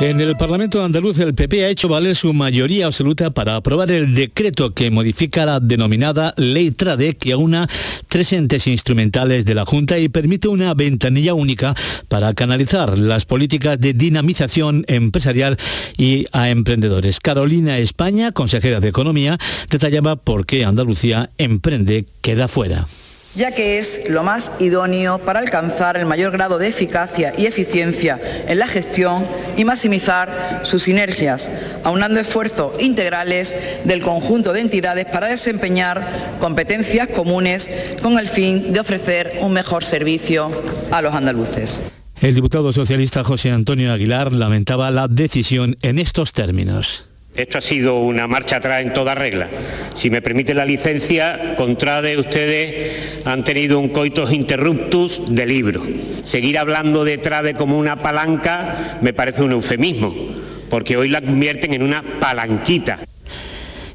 [0.00, 4.12] En el Parlamento andaluz el PP ha hecho valer su mayoría absoluta para aprobar el
[4.12, 7.68] decreto que modifica la denominada Ley Trade que aúna
[8.08, 11.76] tres entes instrumentales de la Junta y permite una ventanilla única
[12.08, 15.58] para canalizar las políticas de dinamización empresarial
[15.96, 17.20] y a emprendedores.
[17.20, 19.38] Carolina España, consejera de Economía,
[19.70, 22.84] detallaba por qué Andalucía emprende queda fuera
[23.34, 28.20] ya que es lo más idóneo para alcanzar el mayor grado de eficacia y eficiencia
[28.46, 31.48] en la gestión y maximizar sus sinergias,
[31.82, 37.68] aunando esfuerzos integrales del conjunto de entidades para desempeñar competencias comunes
[38.02, 40.50] con el fin de ofrecer un mejor servicio
[40.90, 41.80] a los andaluces.
[42.20, 47.08] El diputado socialista José Antonio Aguilar lamentaba la decisión en estos términos.
[47.36, 49.48] Esto ha sido una marcha atrás en toda regla.
[49.94, 55.82] Si me permite la licencia, contrade ustedes han tenido un coitus interruptus de libro.
[56.22, 60.14] Seguir hablando de trade como una palanca me parece un eufemismo,
[60.70, 63.00] porque hoy la convierten en una palanquita.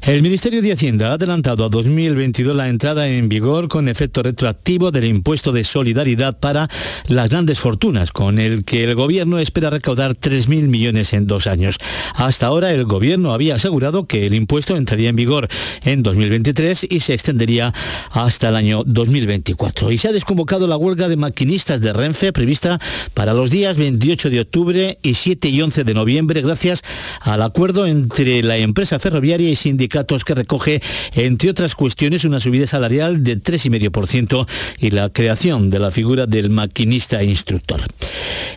[0.02, 4.90] El Ministerio de Hacienda ha adelantado a 2022 la entrada en vigor con efecto retroactivo
[4.90, 6.70] del impuesto de solidaridad para
[7.06, 11.76] las grandes fortunas, con el que el Gobierno espera recaudar 3.000 millones en dos años.
[12.14, 15.48] Hasta ahora el Gobierno había asegurado que el impuesto entraría en vigor
[15.84, 17.74] en 2023 y se extendería
[18.10, 19.92] hasta el año 2024.
[19.92, 22.80] Y se ha desconvocado la huelga de maquinistas de Renfe prevista
[23.12, 26.82] para los días 28 de octubre y 7 y 11 de noviembre gracias
[27.20, 30.80] al acuerdo entre la empresa ferroviaria y sindicatos que recoge,
[31.14, 34.46] entre otras cuestiones, una subida salarial de 3,5%
[34.78, 37.80] y la creación de la figura del maquinista e instructor.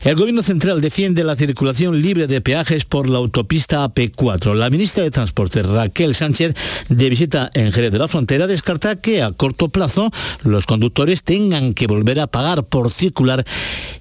[0.04, 4.54] El Gobierno Central defiende la circulación libre de peajes por la autopista AP4.
[4.54, 6.54] La ministra de Transporte, Raquel Sánchez,
[6.90, 10.12] de visita en Jerez de la Frontera, descarta que a corto plazo
[10.44, 13.46] los conductores tengan que volver a pagar por circular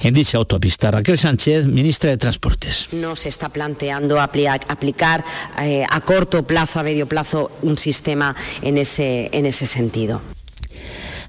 [0.01, 0.91] en dicha autopista.
[0.91, 2.89] Raquel Sánchez, ministra de Transportes.
[2.93, 5.25] No se está planteando aplicar
[5.61, 7.22] eh, a corto plazo, a medio plazo,
[7.63, 10.21] un sistema en ese, en ese sentido.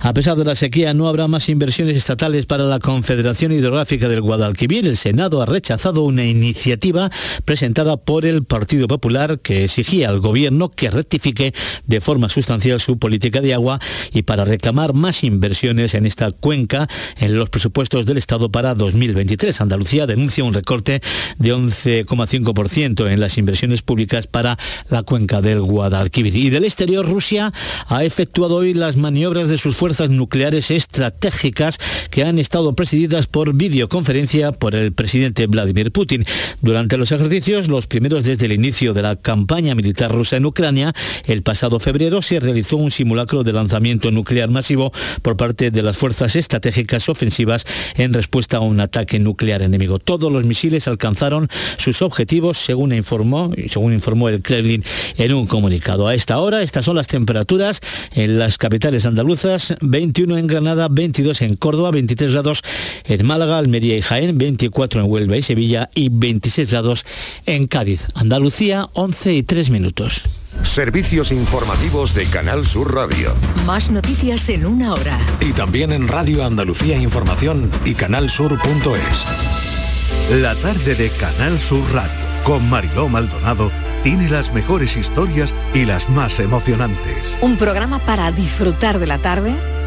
[0.06, 4.20] A pesar de la sequía, no habrá más inversiones estatales para la Confederación Hidrográfica del
[4.20, 4.86] Guadalquivir.
[4.86, 7.10] El Senado ha rechazado una iniciativa
[7.46, 11.54] presentada por el Partido Popular que exigía al Gobierno que rectifique
[11.88, 13.80] de forma sustancial su política de agua
[14.12, 16.90] y para reclamar más inversiones en esta cuenca
[17.22, 19.62] en los presupuestos del Estado para 2023.
[19.62, 21.02] Andalucía denuncia un recorte
[21.38, 24.58] de 11,5% en las inversiones públicas para
[24.90, 26.36] la cuenca del Guadalquivir.
[26.36, 27.54] Y del exterior, Rusia
[27.88, 31.78] ha efectuado hoy las maniobras de sus fuerzas nucleares estratégicas
[32.10, 36.26] que han estado presididas por videoconferencia por el presidente Vladimir Putin.
[36.62, 40.94] Durante los ejercicios, los primeros desde el inicio de la campaña militar rusa en Ucrania,
[41.26, 45.98] el pasado febrero se realizó un simulacro de lanzamiento nuclear masivo por parte de las
[45.98, 47.66] fuerzas estratégicas ofensivas
[47.96, 50.00] en respuesta a un ataque nuclear enemigo.
[50.00, 54.84] Todos los misiles alcanzaron sus objetivos, según informó, según informó el Kremlin
[55.18, 56.08] en un comunicado.
[56.08, 57.82] A esta hora, estas son las temperaturas
[58.16, 59.76] en las capitales andaluzas.
[59.90, 62.62] 21 en Granada, 22 en Córdoba, 23 grados
[63.06, 67.06] en Málaga, Almería y Jaén, 24 en Huelva y Sevilla y 26 grados
[67.46, 68.08] en Cádiz.
[68.16, 70.24] Andalucía, 11 y 3 minutos.
[70.62, 73.34] Servicios informativos de Canal Sur Radio.
[73.66, 75.20] Más noticias en una hora.
[75.42, 79.26] Y también en Radio Andalucía Información y canalsur.es.
[80.42, 83.72] La tarde de Canal Sur Radio con Mariló Maldonado
[84.04, 87.38] tiene las mejores historias y las más emocionantes.
[87.42, 89.56] Un programa para disfrutar de la tarde,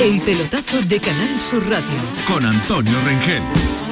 [0.00, 1.98] El pelotazo de Canal Sur Radio.
[2.26, 3.83] Con Antonio Rengel.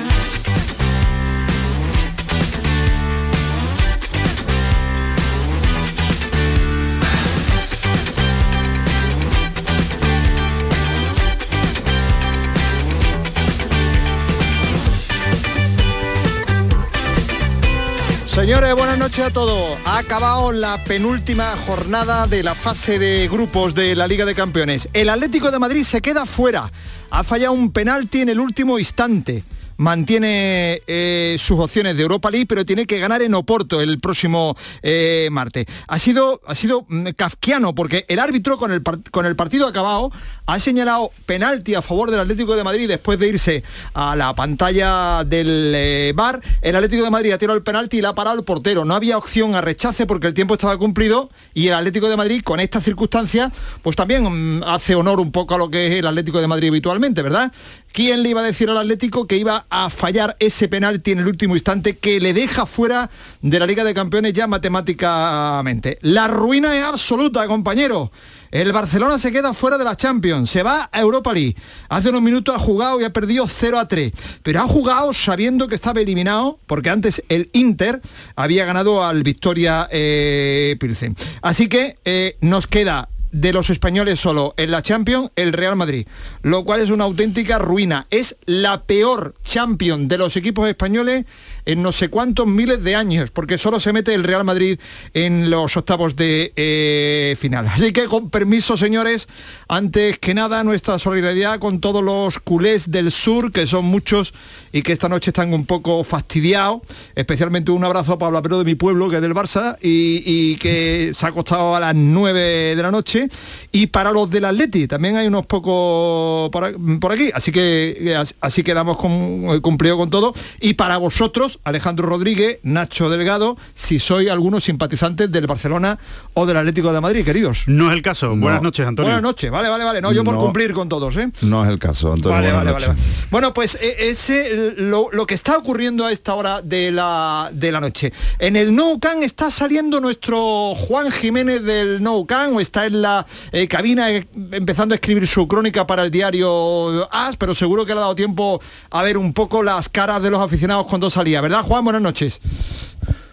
[18.35, 19.77] Señores, buenas noches a todos.
[19.85, 24.89] Ha acabado la penúltima jornada de la fase de grupos de la Liga de Campeones.
[24.95, 26.73] El Atlético de Madrid se queda fuera.
[27.11, 29.45] Ha fallado un penalti en el último instante
[29.83, 34.57] mantiene eh, sus opciones de Europa League, pero tiene que ganar en Oporto el próximo
[34.83, 35.67] eh, martes.
[35.89, 40.11] Ha sido, ha sido mm, kafkiano porque el árbitro con el, con el partido acabado
[40.47, 43.65] ha señalado penalti a favor del Atlético de Madrid después de irse
[43.95, 46.41] a la pantalla del eh, bar.
[46.61, 48.85] El Atlético de Madrid ha tirado el penalti y la ha parado el portero.
[48.85, 52.43] No había opción a rechace porque el tiempo estaba cumplido y el Atlético de Madrid
[52.45, 53.53] con estas circunstancias
[53.83, 54.23] pues también
[54.59, 57.53] mm, hace honor un poco a lo que es el Atlético de Madrid habitualmente, ¿verdad?
[57.93, 61.27] ¿Quién le iba a decir al Atlético que iba a fallar ese penalti en el
[61.27, 63.11] último instante que le deja fuera
[63.43, 65.99] de la Liga de Campeones ya matemáticamente?
[66.01, 68.11] La ruina es absoluta, compañero.
[68.51, 71.57] El Barcelona se queda fuera de la Champions, se va a Europa League.
[71.89, 74.13] Hace unos minutos ha jugado y ha perdido 0 a 3,
[74.43, 78.01] pero ha jugado sabiendo que estaba eliminado, porque antes el Inter
[78.37, 81.17] había ganado al Victoria eh, Pilsen.
[81.41, 86.07] Así que eh, nos queda de los españoles solo en la Champions el Real Madrid,
[86.43, 88.07] lo cual es una auténtica ruina.
[88.11, 91.25] Es la peor Champions de los equipos españoles
[91.67, 94.79] en no sé cuántos miles de años, porque solo se mete el Real Madrid
[95.15, 97.69] en los octavos de eh, final.
[97.69, 99.29] Así que con permiso, señores,
[99.69, 104.35] antes que nada, nuestra solidaridad con todos los culés del sur, que son muchos
[104.73, 106.81] y que esta noche están un poco fastidiados.
[107.15, 111.13] Especialmente un abrazo a Pablo Apero de mi pueblo, que es del Barça, y, que
[111.15, 113.29] se ha acostado a las 9 de la noche.
[113.71, 117.31] Y para los del Atleti, también hay unos pocos por, aquí.
[117.35, 120.33] Así que así quedamos con, cumplido con todo.
[120.61, 125.99] Y para vosotros, Alejandro Rodríguez, Nacho Delgado, si sois algunos simpatizantes del Barcelona
[126.35, 127.65] o del Atlético de Madrid, queridos.
[127.67, 128.35] No es el caso.
[128.37, 129.11] Buenas noches, Antonio.
[129.11, 130.01] Buenas noches, vale, vale, vale.
[130.01, 131.31] No, yo por cumplir con todos, ¿eh?
[131.43, 132.37] No es el caso, Antonio.
[132.37, 132.87] Vale, vale, vale,
[133.31, 137.81] Bueno, pues e, ese lo, que está ocurriendo a esta hora de la, de la
[137.81, 138.13] noche.
[138.39, 143.03] En el No Can está saliendo nuestro Juan Jiménez del No Can, o está en
[143.03, 147.85] la eh, cabina eh, empezando a escribir su crónica para el diario AS, pero seguro
[147.85, 148.61] que le ha dado tiempo
[148.91, 151.41] a ver un poco las caras de los aficionados cuando salía.
[151.43, 151.85] ¿Verdad, Juan?
[151.85, 152.41] Buenas noches.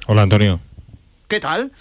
[0.07, 0.59] Hola, Antonio.
[1.27, 1.71] ¿Qué tal?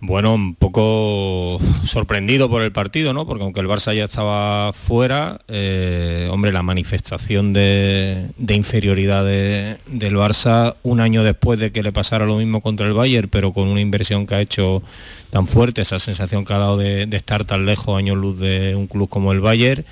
[0.00, 3.26] Bueno, un poco sorprendido por el partido, ¿no?
[3.26, 10.74] Porque aunque el Barça ya estaba fuera, eh, hombre, la manifestación de, inferioridad del Barça
[10.82, 13.80] un año después de que le pasara lo mismo contra el Bayern, pero con una
[13.80, 14.82] inversión que ha hecho
[15.30, 18.74] tan fuerte, esa sensación que ha dado de, de estar tan lejos, años luz de
[18.74, 19.84] un club como el Bayern,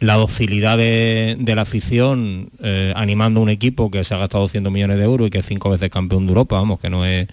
[0.00, 4.72] la docilidad de, la afición eh, animando a un equipo que se ha gastado 200
[4.72, 7.28] millones de euros y que es cinco veces campeón de Europa, vamos, que no es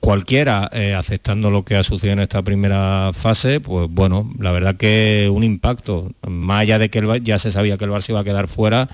[0.00, 4.76] cualquiera eh, aceptando lo que ha sucedido en esta primera fase, pues bueno, la verdad
[4.76, 8.24] que un impacto, más allá de que ya se sabía que el Barça iba a
[8.24, 8.88] quedar fuera,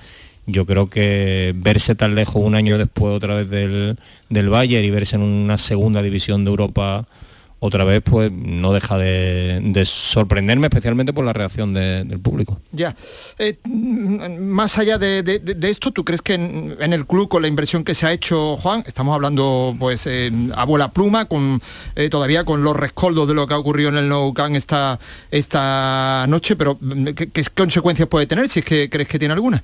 [0.45, 3.97] yo creo que verse tan lejos un año después otra vez del,
[4.29, 7.07] del Bayern y verse en una segunda división de Europa
[7.59, 12.59] otra vez pues no deja de, sorprenderme especialmente por la reacción del público.
[12.71, 12.95] Ya.
[13.37, 17.95] Eh, más allá de, esto, ¿tú crees que en, el club con la inversión que
[17.95, 20.07] se ha hecho, Juan, estamos hablando pues
[20.55, 21.61] a bola pluma, con
[21.95, 24.99] eh, todavía con los rescoldos de lo que ha ocurrido en el Nou Camp esta,
[25.31, 26.79] esta noche, pero
[27.15, 29.63] ¿qué, ¿qué consecuencias puede tener si es que crees que tiene alguna?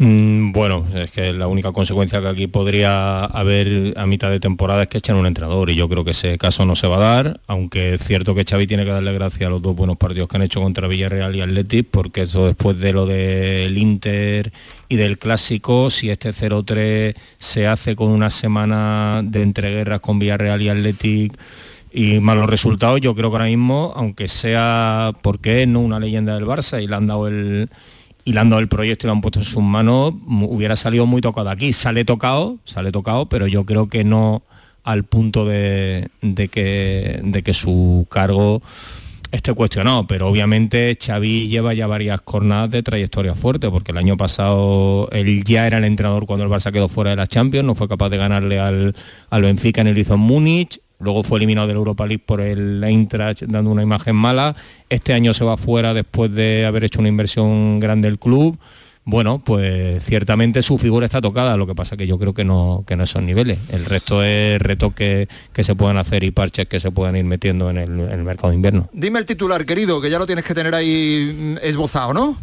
[0.00, 4.84] Mm, bueno, es que la única consecuencia que aquí podría haber a mitad de temporada
[4.84, 7.00] es que echen un entrenador y yo creo que ese caso no se va a
[7.00, 10.28] dar, aunque es cierto que Xavi tiene que darle gracias a los dos buenos partidos
[10.28, 14.52] que han hecho contra Villarreal y Athletic, porque eso después de lo del Inter
[14.88, 20.62] y del Clásico, si este 0-3 se hace con una semana de entreguerras con Villarreal
[20.62, 21.36] y Athletic
[21.92, 26.46] y malos resultados, yo creo que ahora mismo, aunque sea porque no una leyenda del
[26.46, 27.68] Barça y le han dado el
[28.28, 31.06] y le han dado el proyecto y lo han puesto en sus manos, hubiera salido
[31.06, 31.72] muy tocado aquí.
[31.72, 34.42] Sale tocado, sale tocado, pero yo creo que no
[34.84, 38.60] al punto de, que, su cargo
[39.32, 44.18] esté cuestionado, pero obviamente Xavi lleva ya varias jornadas de trayectoria fuerte, porque el año
[44.18, 47.74] pasado él ya era el entrenador cuando el Barça quedó fuera de la Champions, no
[47.74, 48.94] fue capaz de ganarle al,
[49.30, 53.42] al Benfica en el Izon Múnich, Luego fue eliminado del Europa League por el Eintracht
[53.42, 54.56] dando una imagen mala.
[54.88, 58.58] Este año se va fuera después de haber hecho una inversión grande el club.
[59.04, 62.84] Bueno, pues ciertamente su figura está tocada, lo que pasa que yo creo que no,
[62.86, 63.58] que no son niveles.
[63.70, 67.70] El resto es retoques que se pueden hacer y parches que se puedan ir metiendo
[67.70, 68.90] en el, en el mercado de invierno.
[68.92, 72.36] Dime el titular, querido, que ya lo tienes que tener ahí esbozado, ¿no?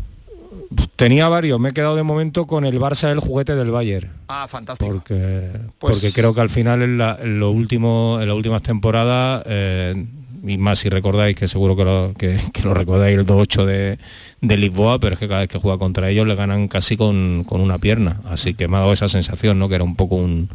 [0.96, 4.10] Tenía varios, me he quedado de momento con el Barça el juguete del Bayern.
[4.28, 4.90] Ah, fantástico.
[4.90, 10.06] Porque, pues porque creo que al final en, lo último, en las últimas temporadas eh,
[10.44, 14.00] y más si recordáis, que seguro que lo, que, lo recordáis, el 2-8 de,
[14.42, 17.44] de, Lisboa, pero es que cada vez que juega contra ellos le ganan casi con,
[17.46, 18.22] con una pierna.
[18.26, 19.68] Así que me ha dado esa sensación, ¿no?
[19.70, 20.50] Que era un poco un,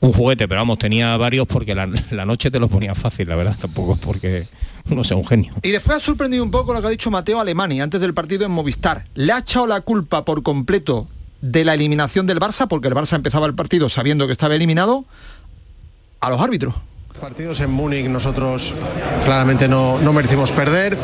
[0.00, 1.86] un juguete, pero vamos, tenía varios porque la,
[2.24, 4.44] noche te los ponía fácil, la verdad, tampoco es porque
[4.94, 5.54] no sea un genio.
[5.62, 8.46] Y después ha sorprendido un poco lo que ha dicho Mateo Alemani antes del partido
[8.46, 9.04] en Movistar.
[9.14, 11.08] Le ha echado la culpa por completo
[11.40, 15.04] de la eliminación del Barça, porque el Barça empezaba el partido sabiendo que estaba eliminado,
[16.20, 16.74] a los árbitros.
[17.20, 18.74] Partidos en Múnich nosotros
[19.24, 20.96] claramente no, no merecimos perder.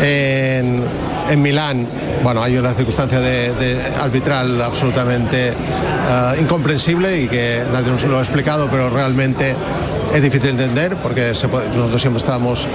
[0.00, 0.82] En,
[1.28, 1.86] en Milán,
[2.22, 8.22] bueno, hay una circunstancia de, arbitral absolutamente eh, incomprensible y que nadie nos lo ha
[8.22, 9.54] explicado, pero realmente
[10.14, 12.66] es difícil de entender porque nosotros siempre estamos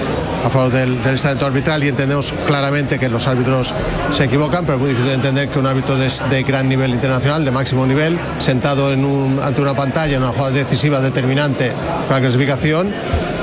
[0.43, 3.73] a favor del, del arbitral y entendemos claramente que los árbitros
[4.11, 7.45] se equivocan, pero es muy difícil de entender que un árbitro de, gran nivel internacional,
[7.45, 11.71] de máximo nivel, sentado ante una pantalla en una jugada decisiva determinante
[12.07, 12.91] para la clasificación,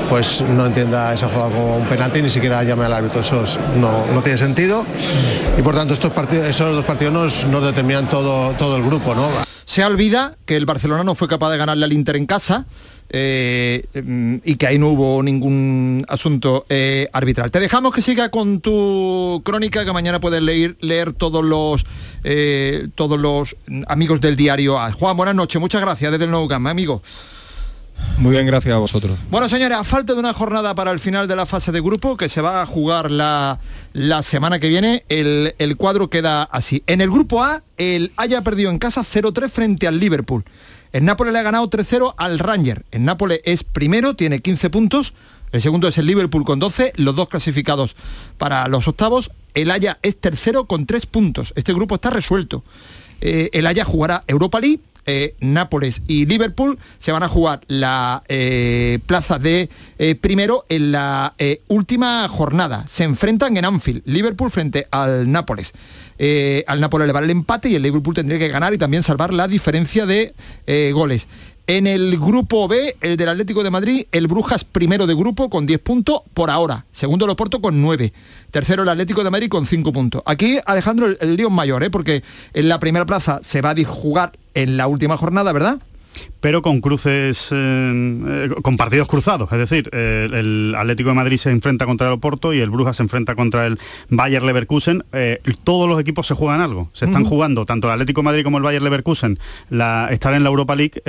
[0.09, 3.21] pues no entienda esa jugada como un penalti ni siquiera llame al árbitro.
[3.21, 3.43] Eso
[3.79, 4.85] no, tiene sentido.
[5.57, 9.15] Y por tanto estos partidos, esos dos partidos nos, determinan todo, todo el grupo.
[9.15, 9.54] ¿no?
[9.65, 12.65] Se olvida que el Barcelona no fue capaz de ganarle al Inter en casa.
[13.09, 13.85] Eh,
[14.43, 17.51] y que ahí no hubo ningún asunto eh, arbitral.
[17.51, 21.85] Te dejamos que siga con tu crónica, que mañana puedes leer, todos los
[22.23, 23.55] eh, todos los
[23.87, 27.03] amigos del diario Juan, buenas noches, muchas gracias desde el Nou Camp, amigo.
[28.17, 29.17] Muy bien, gracias a vosotros.
[29.29, 32.15] Bueno, señores, a falta de una jornada para el final de la fase de grupo,
[32.15, 33.59] que se va a jugar la,
[33.93, 36.81] la semana que viene, el, el, cuadro queda así.
[36.87, 40.45] En el grupo A, el haya perdido en casa 0-3 frente al Liverpool.
[40.93, 42.85] El Nápoles le ha ganado 3-0 al Ranger.
[42.91, 45.13] El Nápoles es primero, tiene 15 puntos.
[45.51, 47.97] El segundo es el Liverpool con 12, los dos clasificados
[48.37, 49.31] para los octavos.
[49.53, 51.51] El Haya es tercero con 3 puntos.
[51.57, 52.63] Este grupo está resuelto.
[53.19, 58.23] Eh, el Haya jugará Europa League eh, Nápoles y Liverpool se van a jugar la
[58.27, 59.69] eh, plaza de
[59.99, 61.35] eh, primero en la
[61.67, 62.85] última jornada.
[62.87, 65.73] Se enfrentan en Anfield, Liverpool frente al Nápoles.
[66.67, 69.33] al Nápoles le vale el empate y el Liverpool tendría que ganar y también salvar
[69.33, 70.33] la diferencia de
[70.93, 71.27] goles.
[71.67, 75.65] En el grupo B, el del Atlético de Madrid, el Brujas primero de grupo con
[75.65, 76.85] 10 puntos por ahora.
[76.91, 78.13] Segundo el Oporto con 9.
[78.51, 80.21] Tercero el Atlético de Madrid con 5 puntos.
[80.27, 81.89] Aquí, Alejandro, el, el lío mayor, ¿eh?
[81.89, 85.79] porque en la primera plaza se va a jugar en la última jornada, ¿verdad?
[86.39, 89.51] Pero con cruces, eh, eh, con partidos cruzados.
[89.51, 93.03] Es decir, el Atlético de Madrid se enfrenta contra el Oporto y el Brujas se
[93.03, 93.79] enfrenta contra el
[94.09, 95.03] Bayer Leverkusen.
[95.11, 96.89] Eh, todos los equipos se juegan algo.
[96.93, 100.43] Se están jugando, tanto el Atlético de Madrid como el Bayer Leverkusen, la, estar en
[100.43, 101.01] la Europa League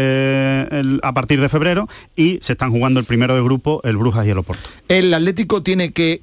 [1.02, 4.30] a partir de febrero y se están jugando el primero de grupo, el Brujas y
[4.30, 4.68] el Oporto.
[4.88, 6.22] El Atlético tiene que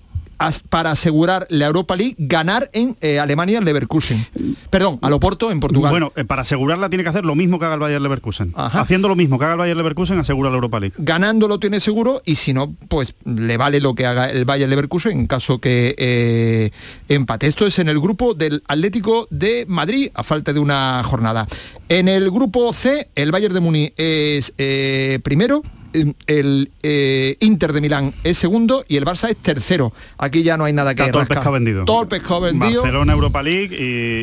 [0.69, 4.25] para asegurar la Europa League ganar en eh, Alemania el Leverkusen.
[4.69, 5.91] Perdón, al Oporto en Portugal.
[5.91, 8.53] Bueno, eh, para asegurarla tiene que hacer lo mismo que haga el Bayern Leverkusen.
[8.55, 10.95] Haciendo lo mismo que haga el Bayern Leverkusen asegura la Europa League.
[10.97, 14.69] Ganando lo tiene seguro y si no, pues le vale lo que haga el Bayern
[14.69, 16.71] Leverkusen en caso que eh,
[17.09, 17.47] empate.
[17.47, 21.47] Esto es en el grupo del Atlético de Madrid a falta de una jornada.
[21.89, 24.53] En el grupo C, el Bayern de Muni es
[25.23, 25.63] primero
[25.93, 29.93] el eh, Inter de Milán es segundo y el Barça es tercero.
[30.17, 31.85] Aquí ya no hay nada que Todo el pescado vendido.
[31.85, 32.81] Todo el pescado vendido.
[32.81, 33.75] Barcelona Europa League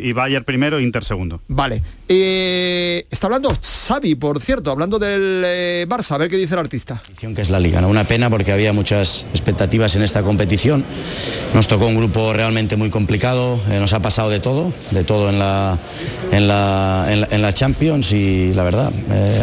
[0.05, 1.41] y, Bayern primero, Inter segundo.
[1.49, 1.83] Vale.
[2.09, 6.61] Eh, está hablando Xavi, por cierto, hablando del eh, Barça, a ver qué dice el
[6.61, 7.01] artista.
[7.19, 7.89] Que es la liga, ¿no?
[7.89, 10.85] Una pena porque había muchas expectativas en esta competición.
[11.55, 15.39] Nos tocó un grupo realmente muy complicado, nos ha pasado de todo, de todo en
[15.39, 15.79] la,
[16.33, 18.93] en la, en la, Champions y la verdad,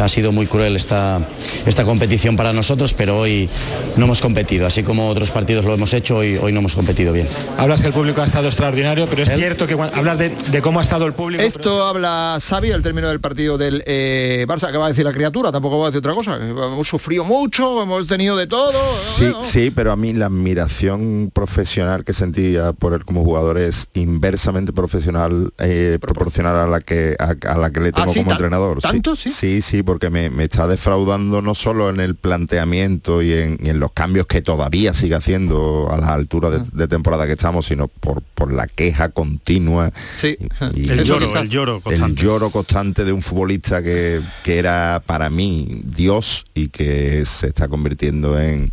[0.02, 1.26] ha sido muy cruel esta,
[1.66, 3.48] esta competición para nosotros, pero hoy
[3.96, 7.12] no hemos competido, así como otros partidos lo hemos hecho, hoy, hoy no hemos competido
[7.12, 7.28] bien.
[7.56, 10.82] Hablas que el público ha estado extraordinario, pero es cierto que hablas de, cómo ha
[10.82, 11.42] estado el público.
[11.42, 15.12] Esto habla Xavi al término del partido del eh, Barça, que va a decir la
[15.12, 16.36] criatura, tampoco va a decir otra cosa.
[16.36, 18.72] Hemos sufrido mucho, hemos tenido de todo.
[18.72, 23.88] Sí, sí, pero a mí la admiración profesional que sentía por él como jugador es
[23.94, 28.80] inversamente profesional, eh, proporcional a la que a, la que le tengo ¿Ah, como entrenador.
[28.80, 29.16] ¿Tanto?
[29.16, 33.32] Sí, sí, sí, porque me, me está defraudando no solo en el el planteamiento y
[33.32, 37.88] en, los cambios que todavía sigue haciendo a las alturas de, temporada que estamos, sino
[37.88, 39.92] por, por la queja continua.
[40.22, 42.20] Y, el, lloro, el, lloro, constante.
[42.20, 47.48] el lloro constante de un futbolista que, que, era para mí Dios y que se
[47.48, 48.70] está convirtiendo en,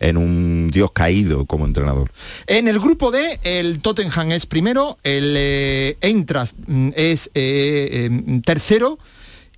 [0.00, 2.10] en un Dios caído como entrenador.
[2.46, 8.42] En el grupo D, el Tottenham es primero, el eh, Eintracht mm, es eh, em,
[8.42, 8.98] tercero,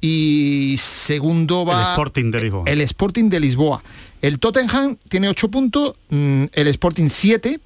[0.00, 1.82] y segundo va...
[1.82, 2.64] El Sporting de Lisboa.
[2.66, 3.82] El Sporting de Lisboa.
[4.22, 7.60] El Tottenham tiene 8 puntos, mm, el Sporting 7,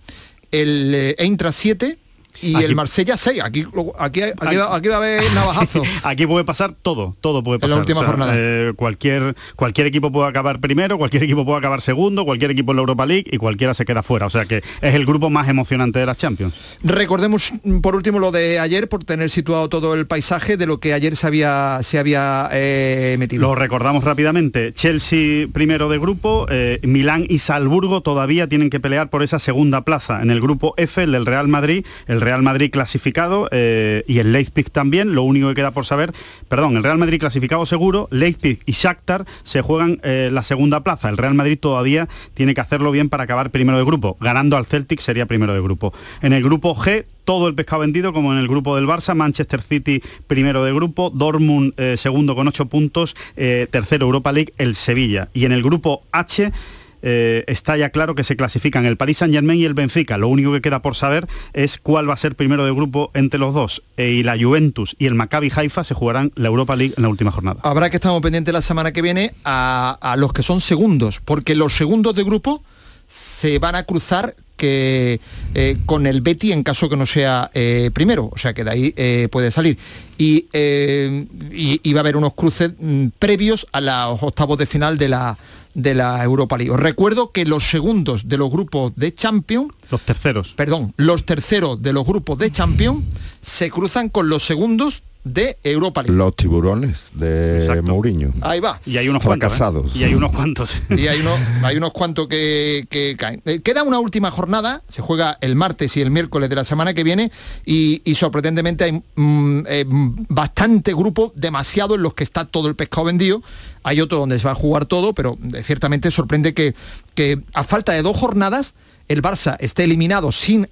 [0.51, 1.99] el eh, Eintracht 7
[2.43, 3.43] y el Marsella 6.
[3.43, 3.67] Aquí,
[3.99, 5.83] aquí, aquí, va, aquí va a haber navajazo.
[6.03, 7.71] Aquí, puede pasar todo, todo puede pasar.
[7.71, 8.33] En la última jornada.
[8.35, 12.77] Eh, cualquier, cualquier equipo puede acabar primero, cualquier equipo puede acabar segundo, cualquier equipo en
[12.77, 14.27] la Europa League y cualquiera se queda fuera.
[14.27, 16.55] O sea que es el grupo más emocionante de las Champions.
[16.83, 20.81] Recordemos mm, por último lo de ayer, por tener situado todo el paisaje de lo
[20.81, 23.43] que ayer se había, se había eh, metido.
[23.43, 24.73] Lo recordamos rápidamente.
[24.73, 29.85] Chelsea primero de grupo, eh, Milán y Salzburgo todavía tienen que pelear por esa segunda
[29.85, 30.23] plaza.
[30.23, 34.33] En el grupo F, el del Real Madrid, el Real Madrid clasificado eh, y el
[34.33, 35.15] Leipzig también.
[35.15, 36.13] Lo único que queda por saber,
[36.49, 41.09] perdón, el Real Madrid clasificado seguro, Leipzig y Shakhtar se juegan la segunda plaza.
[41.09, 44.17] El Real Madrid todavía tiene que hacerlo bien para acabar primero de grupo.
[44.21, 45.93] Ganando al Celtic sería primero de grupo.
[46.23, 49.63] En el grupo G todo el pescado vendido como en el grupo del Barça, Manchester
[49.63, 54.75] City primero de grupo, Dortmund eh, segundo con ocho puntos, eh, tercero Europa League, el
[54.75, 55.29] Sevilla.
[55.33, 56.53] Y en el grupo H
[57.03, 60.19] eh, está ya claro que se clasifican el Paris Saint Germain y el Benfica.
[60.19, 63.39] Lo único que queda por saber es cuál va a ser primero de grupo entre
[63.39, 63.83] los dos.
[63.97, 67.31] y la Juventus y el Maccabi Haifa se jugarán la Europa League en la última
[67.31, 67.61] jornada.
[67.63, 71.77] Habrá que estar pendientes la semana que viene a los que son segundos, porque los
[71.77, 72.63] segundos de grupo
[73.09, 75.21] se van a cruzar que
[75.55, 78.71] eh, con el Betty en caso que no sea eh, primero, o sea que de
[78.71, 79.79] ahí eh, puede salir.
[80.19, 85.09] Y, y, va a haber unos cruces mm, previos a los octavos de final de
[85.09, 85.39] la,
[85.73, 86.71] de la Europa League.
[86.71, 91.81] Os recuerdo que los segundos de los grupos de Champions, los terceros, perdón, los terceros
[91.81, 93.03] de los grupos de Champions
[93.41, 96.17] se cruzan con los segundos de Europa League.
[96.17, 98.33] Los tiburones de Mourinho.
[98.41, 98.81] Ahí va.
[98.87, 99.83] Y hay unos fracasados.
[99.83, 100.79] Cuantos, Y hay unos cuantos.
[100.91, 103.43] y hay, unos, hay unos cuantos que, caen.
[103.45, 106.95] Eh, queda una última jornada, se juega el martes y el miércoles de la semana
[106.95, 107.31] que viene
[107.65, 113.07] y, sorprendentemente hay mm, eh, bastante grupo, demasiado en los que está todo el pescado
[113.07, 113.43] vendido.
[113.83, 116.75] Hay otro donde se va a jugar todo, pero eh, ciertamente sorprende que,
[117.15, 118.75] que a falta de dos jornadas
[119.09, 120.69] el Barça esté eliminado sin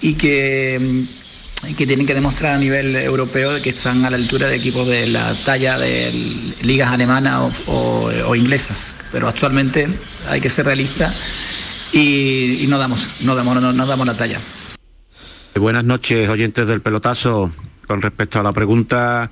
[0.00, 1.06] y que
[1.76, 5.32] tienen que demostrar a nivel europeo que están a la altura de equipos de la
[5.44, 6.10] talla de
[6.62, 8.94] ligas alemanas o, inglesas.
[9.12, 9.88] Pero actualmente
[10.28, 11.14] hay que ser realista
[11.92, 14.40] y, no damos, no damos, no damos la talla.
[15.56, 17.50] Buenas noches, oyentes del pelotazo.
[17.86, 19.30] Con respecto a la pregunta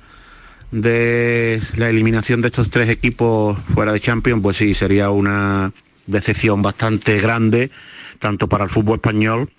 [0.71, 5.73] de la eliminación de estos tres equipos fuera de Champions, pues sí, sería una
[6.07, 7.71] decepción bastante grande,
[8.19, 9.49] tanto para el fútbol español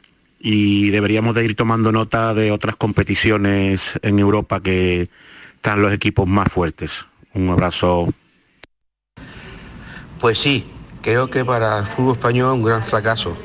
[0.41, 5.11] y deberíamos de ir tomando nota de otras competiciones en Europa que
[5.57, 7.07] están los equipos más fuertes.
[7.35, 8.09] Un abrazo.
[10.19, 10.67] Pues sí,
[11.03, 13.37] creo que para el fútbol español un gran fracaso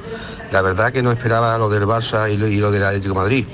[0.51, 3.45] la verdad que no esperaba lo del Barça y lo, del Atlético Madrid.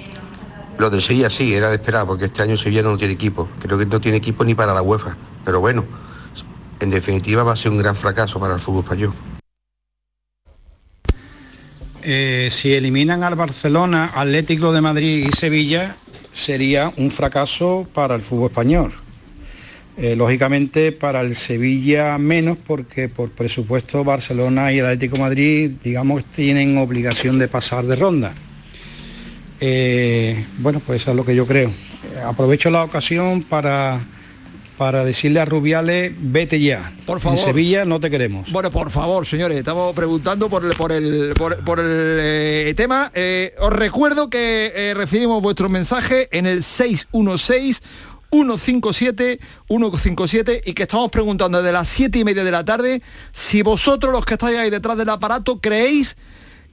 [0.77, 3.49] Lo del Sevilla sí, era de esperar, porque este año Sevilla no tiene equipo.
[3.60, 5.17] Creo que no tiene equipo ni para la UEFA.
[5.43, 5.86] Pero bueno,
[6.79, 9.13] en definitiva va a ser un gran fracaso para el fútbol español.
[12.03, 15.95] Eh, si eliminan al Barcelona, Atlético de Madrid y Sevilla,
[16.31, 19.05] sería un fracaso para el fútbol español.
[19.97, 26.25] Eh, lógicamente para el Sevilla menos porque por presupuesto Barcelona y el Atlético Madrid digamos
[26.25, 28.34] tienen obligación de pasar de ronda.
[29.62, 31.71] Eh, bueno, pues eso es lo que yo creo.
[32.25, 34.05] Aprovecho la ocasión para
[34.77, 36.91] para decirle a Rubiales, vete ya.
[37.05, 37.38] Por favor.
[37.38, 38.51] En Sevilla no te queremos.
[38.51, 43.12] Bueno, por favor, señores, estamos preguntando por el, por el, por, por el eh, tema.
[43.13, 47.81] Eh, os recuerdo que eh, recibimos vuestro mensaje en el 616
[48.36, 53.62] 157 157 y que estamos preguntando desde las 7 y media de la tarde si
[53.62, 56.17] vosotros los que estáis ahí detrás del aparato creéis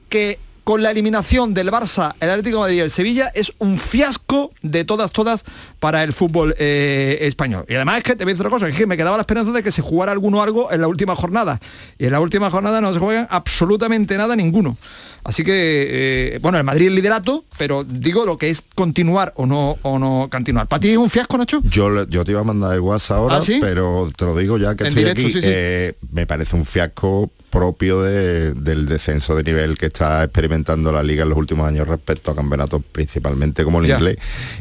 [0.08, 4.52] que con la eliminación del Barça, el Atlético de Madrid el Sevilla es un fiasco
[4.62, 5.44] de todas, todas
[5.80, 7.64] para el fútbol eh, español.
[7.68, 9.22] Y además es que te voy a decir otra cosa, es que me quedaba la
[9.22, 11.60] esperanza de que se jugara alguno algo en la última jornada.
[11.98, 14.76] Y en la última jornada no se juegan absolutamente nada ninguno.
[15.24, 19.46] Así que, eh, bueno, el Madrid es liderato, pero digo lo que es continuar o
[19.46, 20.66] no o no continuar.
[20.66, 21.60] ¿Para ti es un fiasco, Nacho?
[21.64, 23.58] Yo, yo te iba a mandar el WhatsApp ahora, ¿Ah, sí?
[23.60, 25.32] pero te lo digo ya que En estoy directo, aquí.
[25.32, 25.46] sí, sí.
[25.48, 31.02] eh, me parece un fiasco propio de- del descenso de nivel que está experimentando la
[31.02, 33.96] liga en los últimos años respecto a campeonatos principalmente como el Ya.
[33.98, 34.16] inglés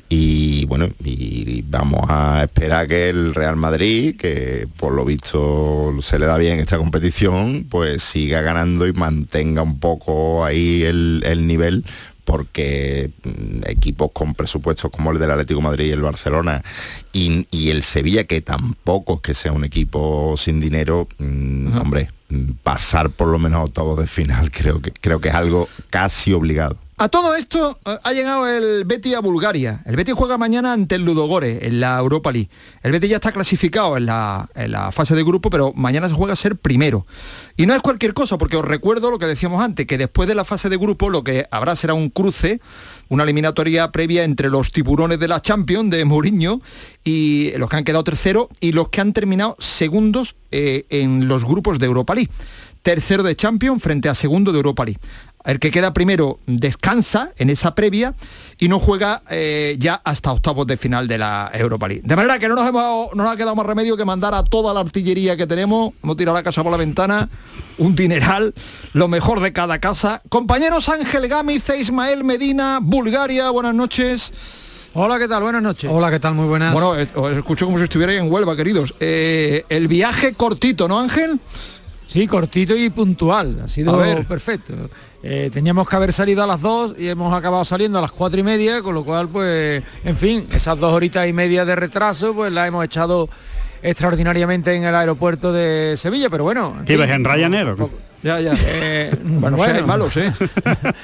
[0.10, 6.20] y bueno y vamos a esperar que el Real Madrid que por lo visto se
[6.20, 11.48] le da bien esta competición pues siga ganando y mantenga un poco ahí el, el
[11.48, 11.84] nivel
[12.24, 16.64] porque mm, equipos con presupuestos como el del Atlético de Madrid y el Barcelona
[17.12, 22.10] y, y el Sevilla, que tampoco es que sea un equipo sin dinero, mm, hombre,
[22.30, 25.68] mm, pasar por lo menos a octavos de final creo que, creo que es algo
[25.90, 26.78] casi obligado.
[27.02, 29.82] A todo esto eh, ha llegado el Betis a Bulgaria.
[29.88, 32.52] El Betis juega mañana ante el Ludogore en la Europa League.
[32.84, 36.14] El Betis ya está clasificado en la, en la fase de grupo, pero mañana se
[36.14, 37.08] juega a ser primero.
[37.58, 40.36] Y no es cualquier cosa, porque os recuerdo lo que decíamos antes, que después de
[40.36, 42.62] la fase de grupo lo que habrá será un cruce,
[43.10, 46.62] una eliminatoria previa entre los tiburones de la Champions de Mourinho
[47.04, 51.46] y los que han quedado tercero y los que han terminado segundos eh, en los
[51.46, 52.30] grupos de Europa League.
[52.82, 55.00] Tercero de Champions frente a segundo de Europa League.
[55.44, 58.14] El que queda primero descansa en esa previa
[58.60, 62.04] y no juega eh, ya hasta octavos de final de la Europa League.
[62.06, 64.44] De manera que no nos, hemos, no nos ha quedado más remedio que mandar a
[64.44, 67.28] toda la artillería que tenemos, hemos tirado la casa por la ventana,
[67.80, 68.54] un dineral,
[68.94, 70.22] lo mejor de cada casa.
[70.30, 74.32] Compañeros Ángel Gámez, Ismael Medina, Bulgaria, buenas noches.
[74.94, 75.42] Hola, ¿qué tal?
[75.42, 75.90] Buenas noches.
[75.92, 76.36] Hola, ¿qué tal?
[76.36, 76.74] Muy buenas.
[76.74, 78.94] Bueno, es- os escucho como si estuvierais en Huelva, queridos.
[79.00, 81.40] Eh, el viaje cortito, ¿no, Ángel?
[82.08, 83.62] Sí, cortito y puntual.
[83.64, 84.28] Ha sido A ver.
[84.28, 84.74] perfecto.
[85.24, 88.40] Eh, teníamos que haber salido a las dos y hemos acabado saliendo a las cuatro
[88.40, 92.34] y media, con lo cual, pues, en fin, esas dos horitas y media de retraso,
[92.34, 93.30] pues las hemos echado
[93.84, 96.76] extraordinariamente en el aeropuerto de Sevilla, pero bueno.
[96.80, 97.86] en ¿Qué ibas en Ryanair o qué?
[98.24, 98.54] Ya, ya.
[98.68, 99.74] Eh, Bueno, bueno.
[99.74, 100.32] seáis malos, ¿eh?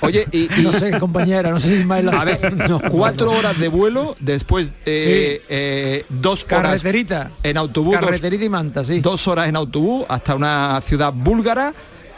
[0.01, 2.79] Oye, y, y- No sé, compañera, no sé si lo A ver, No.
[2.91, 5.45] cuatro horas de vuelo, después eh, Sí.
[5.49, 7.31] eh, dos horas Carreterita.
[7.41, 8.99] en autobús, dos, Carreterita y manta, sí.
[8.99, 11.73] dos horas en autobús hasta una ciudad búlgara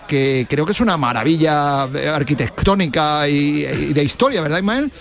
[0.10, 4.92] que creo que es una maravilla arquitectónica y, y de historia, ¿verdad, Ismael?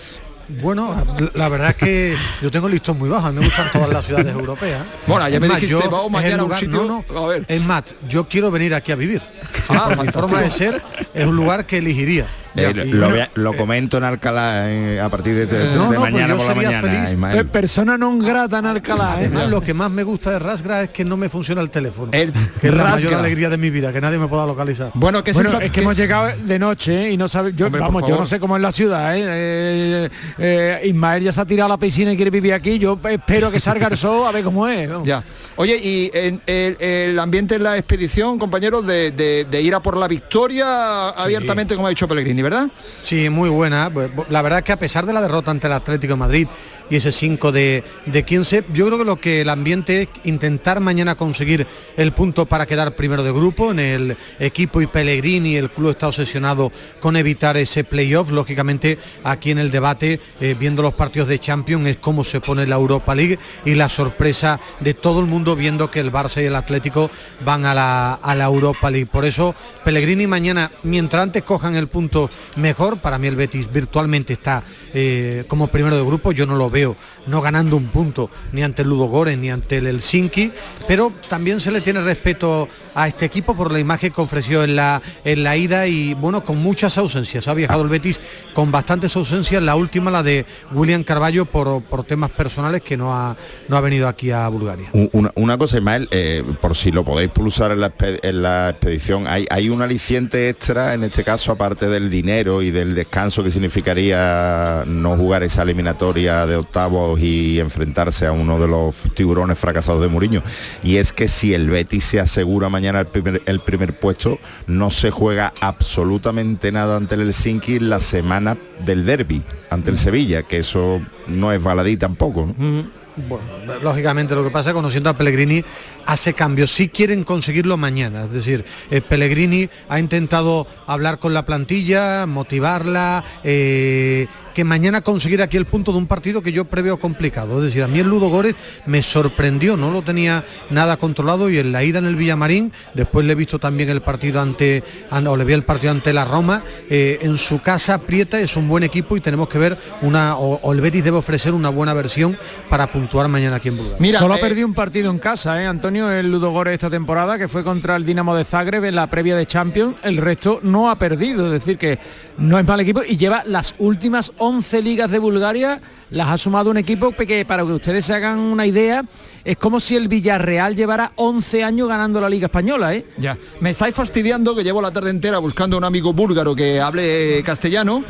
[0.61, 0.95] Bueno,
[1.35, 3.89] la- verdad es que yo tengo el listón muy bajo, a mí me gustan todas
[3.89, 4.83] las ciudades europeas.
[5.05, 7.25] Bueno, ya Es me más, dijiste, yo- vamos mañana a un lugar- sitio- No, no,
[7.25, 7.45] a ver.
[7.47, 9.21] es más, yo quiero venir aquí a vivir.
[9.67, 10.81] Ah, mi forma de ser,
[11.13, 12.25] es un lugar que elegiría.
[12.59, 15.75] Eh, lo, bueno, voy a- lo comento en Alcalá eh, a partir de, de- de
[15.75, 17.45] No, no, pues mañana por la mañana, feliz.
[17.51, 19.25] Persona non grata en Alcalá, ¿eh?
[19.29, 22.11] Además, lo que más me gusta de Rasgra es que no me funciona el teléfono.
[22.13, 24.91] El que es la mayor alegría de mi vida, que nadie me pueda localizar.
[24.93, 27.11] Bueno, que Bueno, es que hemos llegado de noche ¿eh?
[27.11, 28.19] y no sabe, yo, Hombre, por vamos, yo favor.
[28.21, 29.23] no sé cómo es la ciudad, ¿eh?
[29.25, 32.99] Eh, eh, Ismael ya se ha tirado a la piscina y quiere vivir aquí, yo
[33.09, 34.89] espero que salga el sol a ver cómo es.
[35.03, 35.23] Ya.
[35.61, 39.81] Oye, y en- el, el ambiente en la expedición, compañeros, de, de- de ir a
[39.81, 42.69] por la victoria abiertamente, como ha dicho Pellegrini, ¿verdad?
[43.03, 43.89] Sí, muy buena.
[43.93, 46.47] Pues, La verdad es que a pesar de la derrota ante el Atlético de Madrid
[46.89, 50.79] y ese 5 de, de 15, yo creo que lo que el ambiente es intentar
[50.79, 51.67] mañana conseguir
[51.97, 53.71] el punto para quedar primero de grupo.
[53.71, 58.31] En el equipo y Pellegrini, el club está obsesionado con evitar ese playoff.
[58.31, 62.65] Lógicamente, aquí en el debate, eh, viendo los partidos de Champions, es cómo se pone
[62.65, 66.45] la Europa League y la sorpresa de todo el mundo viendo que el Barça y
[66.45, 67.09] el Atlético
[67.45, 69.07] van a la, a la Europa League.
[69.07, 74.33] Por eso, Pellegrini mañana, mientras antes cojan el punto mejor, para mí el Betis virtualmente
[74.33, 76.95] está eh, como primero de grupo, yo no lo veo
[77.29, 80.51] no ganando un punto ni ante el Ludogorets ni ante el Helsinki,
[80.87, 84.75] pero también se le tiene respeto a este equipo por la imagen que ofreció en
[84.75, 87.47] la, en la ida y bueno, con muchas ausencias.
[87.47, 88.19] Ha viajado el Betis
[88.53, 93.13] con bastantes ausencias, la última la de William Carballo por, por temas personales que no
[93.13, 93.37] ha,
[93.67, 94.89] no ha venido aquí a Bulgaria.
[94.93, 99.27] Un- Una, cosa, Ismael, eh, por si lo podéis pulsar en la, en la expedición,
[99.27, 103.51] ¿hay, hay un aliciente extra, en este caso, aparte del dinero y del descanso que
[103.51, 110.01] significaría no jugar esa eliminatoria de octavos y enfrentarse a uno de los tiburones fracasados
[110.01, 110.41] de Mourinho?
[110.83, 114.91] Y es que si el Betis se asegura mañana el primer, el primer puesto, no
[114.91, 120.57] se juega absolutamente nada ante el Helsinki la semana del derby, ante el Sevilla, que
[120.57, 122.99] eso no es baladí tampoco, ¿no?
[123.27, 123.43] Bueno,
[123.81, 125.63] lógicamente lo que pasa conociendo a Pellegrini
[126.05, 126.71] hace cambios.
[126.71, 133.23] Si quieren conseguirlo mañana, es decir, eh, Pellegrini ha intentado hablar con la plantilla, motivarla,
[133.43, 137.59] eh, que mañana conseguir aquí el punto de un partido que yo preveo complicado.
[137.59, 138.55] Es decir, a mí el Ludo Górez
[138.85, 143.25] me sorprendió, no lo tenía nada controlado y en la ida en el Villamarín, después
[143.25, 146.61] le he visto también el partido ante, o le vi el partido ante la Roma,
[146.89, 150.73] eh, en su casa Prieta es un buen equipo y tenemos que ver una, o,
[150.73, 152.37] el Betis debe ofrecer una buena versión
[152.69, 153.97] para puntuar mañana aquí en Bulgaria.
[153.99, 157.39] Mira, solo ha perdido un partido en casa, ¿eh, Antonio, el Ludo Górez esta temporada,
[157.39, 160.91] que fue contra el Dinamo de Zagreb en la previa de Champions, el resto no
[160.91, 161.97] ha perdido, es decir, que
[162.37, 166.69] no es mal equipo y lleva las últimas 11 ligas de Bulgaria, las ha sumado
[166.69, 169.03] un equipo que para que ustedes se hagan una idea,
[169.43, 173.05] es como si el Villarreal llevara 11 años ganando la Liga Española, ¿eh?
[173.17, 177.41] Ya, me estáis fastidiando que llevo la tarde entera buscando un amigo búlgaro que hable
[177.43, 178.03] castellano.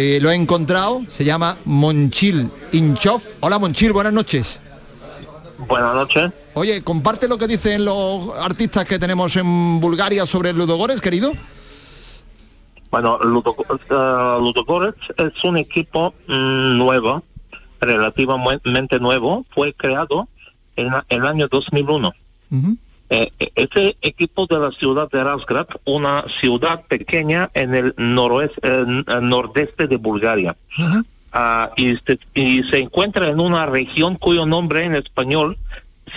[0.00, 3.20] Eh, lo he encontrado, se llama Monchil Inchov.
[3.40, 4.60] Hola Monchil, buenas noches.
[5.66, 6.30] Buenas noches.
[6.54, 11.32] Oye, comparte lo que dicen los artistas que tenemos en Bulgaria sobre el Ludogores, querido.
[12.92, 17.24] Bueno, Ludogorets es un equipo mm, nuevo,
[17.80, 20.28] relativamente nuevo, fue creado
[20.76, 22.12] en el año 2001.
[23.10, 28.60] Eh, ese equipo de la ciudad de Razgrad, una ciudad pequeña en el noroeste,
[29.22, 30.56] nordeste de Bulgaria.
[31.32, 35.56] Ah, y, se, encuentra en una región cuyo nombre en español,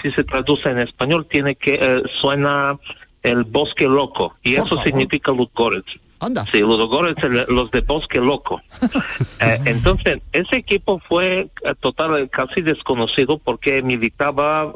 [0.01, 2.77] si se traduce en español, tiene que eh, suena
[3.23, 5.97] el bosque loco y eso significa Ludogorets.
[6.19, 6.45] Anda.
[6.51, 8.61] Sí, Ludogorets, los de bosque loco.
[9.43, 11.49] Eh, entonces, ese equipo fue
[11.79, 14.71] total, casi desconocido porque militaba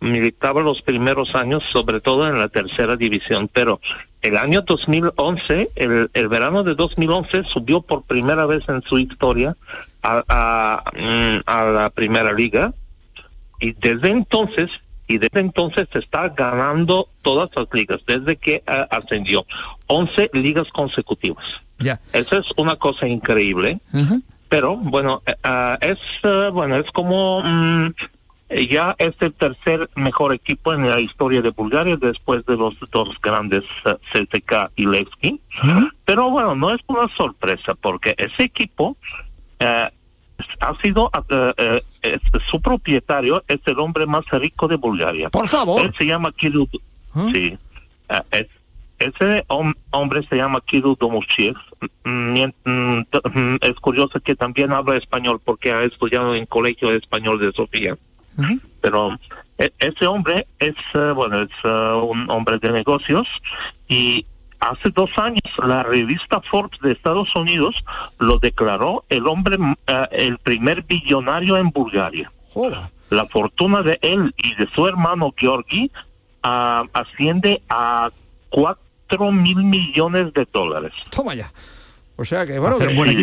[0.00, 3.80] militaba los primeros años, sobre todo en la tercera división, pero
[4.22, 9.56] el año 2011, el, el verano de 2011, subió por primera vez en su historia
[10.02, 12.72] a, a, mm, a la primera liga.
[13.60, 14.70] Y desde entonces
[15.10, 19.46] y desde entonces se está ganando todas las ligas desde que uh, ascendió.
[19.86, 21.46] 11 ligas consecutivas.
[21.78, 21.98] Ya.
[22.12, 23.80] Eso es una cosa increíble
[24.48, 27.92] pero bueno uh, es uh, bueno es como um,
[28.50, 33.20] ya es el tercer mejor equipo en la historia de Bulgaria después de los dos
[33.20, 33.64] grandes
[34.12, 35.40] CTK y Levski.
[36.04, 38.96] Pero bueno, no es una sorpresa porque ese equipo
[39.58, 39.88] eh,
[40.60, 41.10] ha sido
[42.48, 45.30] su propietario es el hombre más rico de Bulgaria.
[45.30, 45.82] Por favor.
[45.82, 46.68] Él se llama Kirill.
[47.32, 47.58] Sí.
[48.30, 48.46] Es,
[48.98, 51.56] ese hombre se llama Kirill Domushiev.
[52.04, 57.52] Mm, mm, es curioso que también habla español porque ha estudiado en colegio español de
[57.52, 57.96] Sofía.
[58.80, 59.18] Pero
[59.58, 63.26] e, ese hombre es, uh, bueno, es uh, un hombre de negocios
[63.88, 64.24] y
[64.60, 67.84] hace dos años la revista Forbes de Estados Unidos
[68.18, 69.74] lo declaró el hombre, uh,
[70.12, 72.30] el primer billonario en Bulgaria.
[73.10, 75.90] La fortuna de él y de su hermano Georgi
[76.42, 78.10] asciende a
[78.48, 80.92] cuatro mil millones de dólares.
[81.10, 81.50] Toma ya.
[82.20, 82.78] O sea que bueno,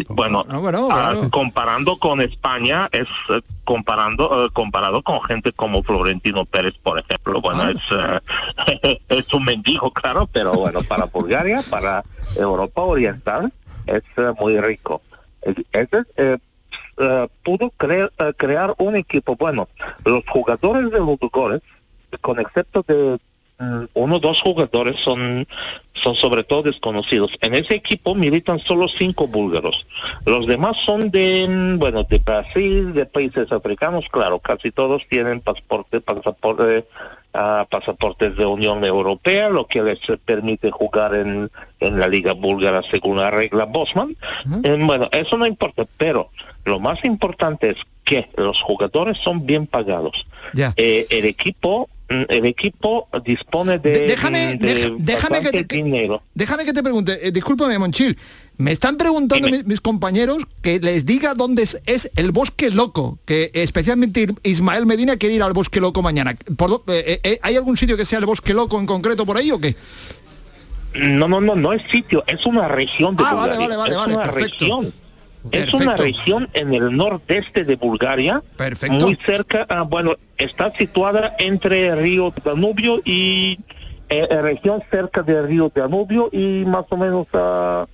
[0.07, 0.45] bueno,
[0.89, 6.97] ah, comparando con España es eh, comparando eh, comparado con gente como Florentino Pérez, por
[6.97, 7.71] ejemplo, bueno ah.
[7.71, 12.05] es eh, es un mendigo, claro, pero bueno para Bulgaria, para
[12.37, 13.51] Europa Oriental
[13.85, 14.01] es
[14.39, 15.01] muy rico.
[15.73, 16.39] Ese
[17.43, 19.35] pudo crear crear un equipo.
[19.35, 19.67] Bueno,
[20.05, 21.61] los jugadores de los
[22.21, 23.19] con excepto de
[23.57, 25.47] uno o dos jugadores son,
[25.93, 27.31] son sobre todo desconocidos.
[27.41, 29.85] En ese equipo militan solo cinco búlgaros.
[30.25, 35.39] Los demás son de, mm, bueno, de Brasil, de países africanos, claro, casi todos tienen
[35.39, 36.85] pasaporte, pasaporte,
[37.33, 42.83] uh, pasaportes de Unión Europea, lo que les permite jugar en, en la Liga Búlgara
[42.83, 44.17] según la regla Bosman.
[44.63, 46.29] Eh, bueno, eso no importa, pero
[46.65, 50.27] lo más importante es que los jugadores son bien pagados.
[50.77, 54.57] Eh, el equipo Mm, el equipo dispone de, déjame,
[54.99, 56.21] déjame que te, dinero.
[56.33, 58.17] Déjame que te pregunte, eh, discúlpame Monchil,
[58.57, 64.27] me están preguntando mis, compañeros que les diga dónde es, el bosque loco, que especialmente
[64.43, 66.31] Ismael Medina quiere ir al bosque loco mañana.
[66.31, 69.59] Eh, eh, ¿Hay algún sitio que sea el bosque loco en concreto por ahí o
[69.59, 69.75] qué?
[70.93, 74.07] No, no, no, no es sitio, es una región de ah, Vale, vale, vale, es
[74.07, 74.93] una región
[75.51, 78.43] es una región en el nordeste de Bulgaria,
[78.89, 83.59] muy cerca, ah, bueno, está situada entre el río Danubio y
[84.09, 87.87] eh, eh, región cerca del río Danubio y más o menos a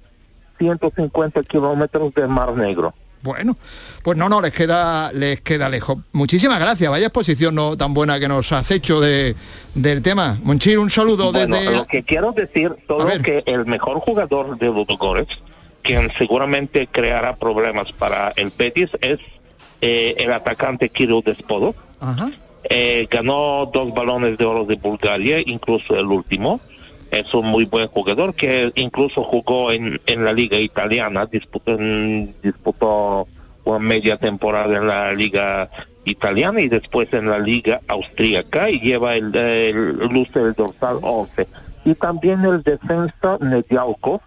[0.59, 2.93] 150 kilómetros del Mar Negro.
[3.23, 3.55] Bueno,
[4.01, 5.99] pues no, no, les queda, les queda lejos.
[6.11, 9.35] Muchísimas gracias, vaya exposición no tan buena que nos has hecho de,
[9.75, 10.39] del tema.
[10.43, 11.71] Monchir, un saludo desde...
[11.71, 15.39] Lo que quiero decir, todo que el mejor jugador de Ludogorets
[15.81, 19.19] quien seguramente creará problemas para el Betis es
[19.81, 21.75] eh, el atacante Kirill Despodo.
[22.69, 26.59] Eh, ganó dos balones de oro de Bulgaria, incluso el último.
[27.09, 31.77] Es un muy buen jugador que incluso jugó en, en la liga italiana, disputó,
[32.41, 33.27] disputó
[33.65, 35.69] una media temporada en la liga
[36.05, 41.47] italiana y después en la liga austríaca y lleva el, el luce el dorsal 11.
[41.85, 44.21] Y también el defensa Nedialkov,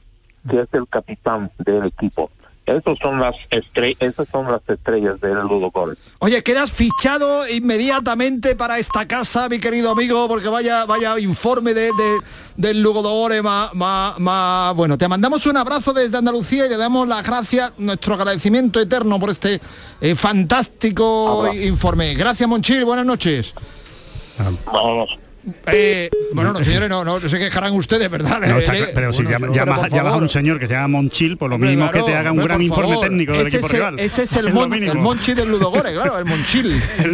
[0.48, 2.30] que es el capitán del equipo.
[2.66, 6.00] Esas son las estrellas, esas son las estrellas del Ludogorets.
[6.20, 11.90] Oye, quedas fichado inmediatamente para esta casa, mi querido amigo, porque vaya, vaya informe de,
[12.56, 14.96] del Ludogorets más, más, bueno.
[14.96, 19.28] Te mandamos un abrazo desde Andalucía y le damos las gracias, nuestro agradecimiento eterno por
[19.28, 19.60] este
[20.00, 22.14] eh, fantástico informe.
[22.14, 23.52] Gracias, Monchil, buenas noches.
[24.72, 25.18] Vamos.
[25.66, 28.42] Eh, bueno, no, señores, no, no, se quejarán ustedes, ¿verdad?
[28.44, 32.02] Eh, pero si llamas, a un señor que se llama Monchil, por lo mínimo que
[32.02, 33.98] te haga un gran informe técnico del este equipo rival.
[33.98, 36.82] Este es el, mon, el Monchi del Ludogore, claro, el Monchil.
[36.98, 37.12] el,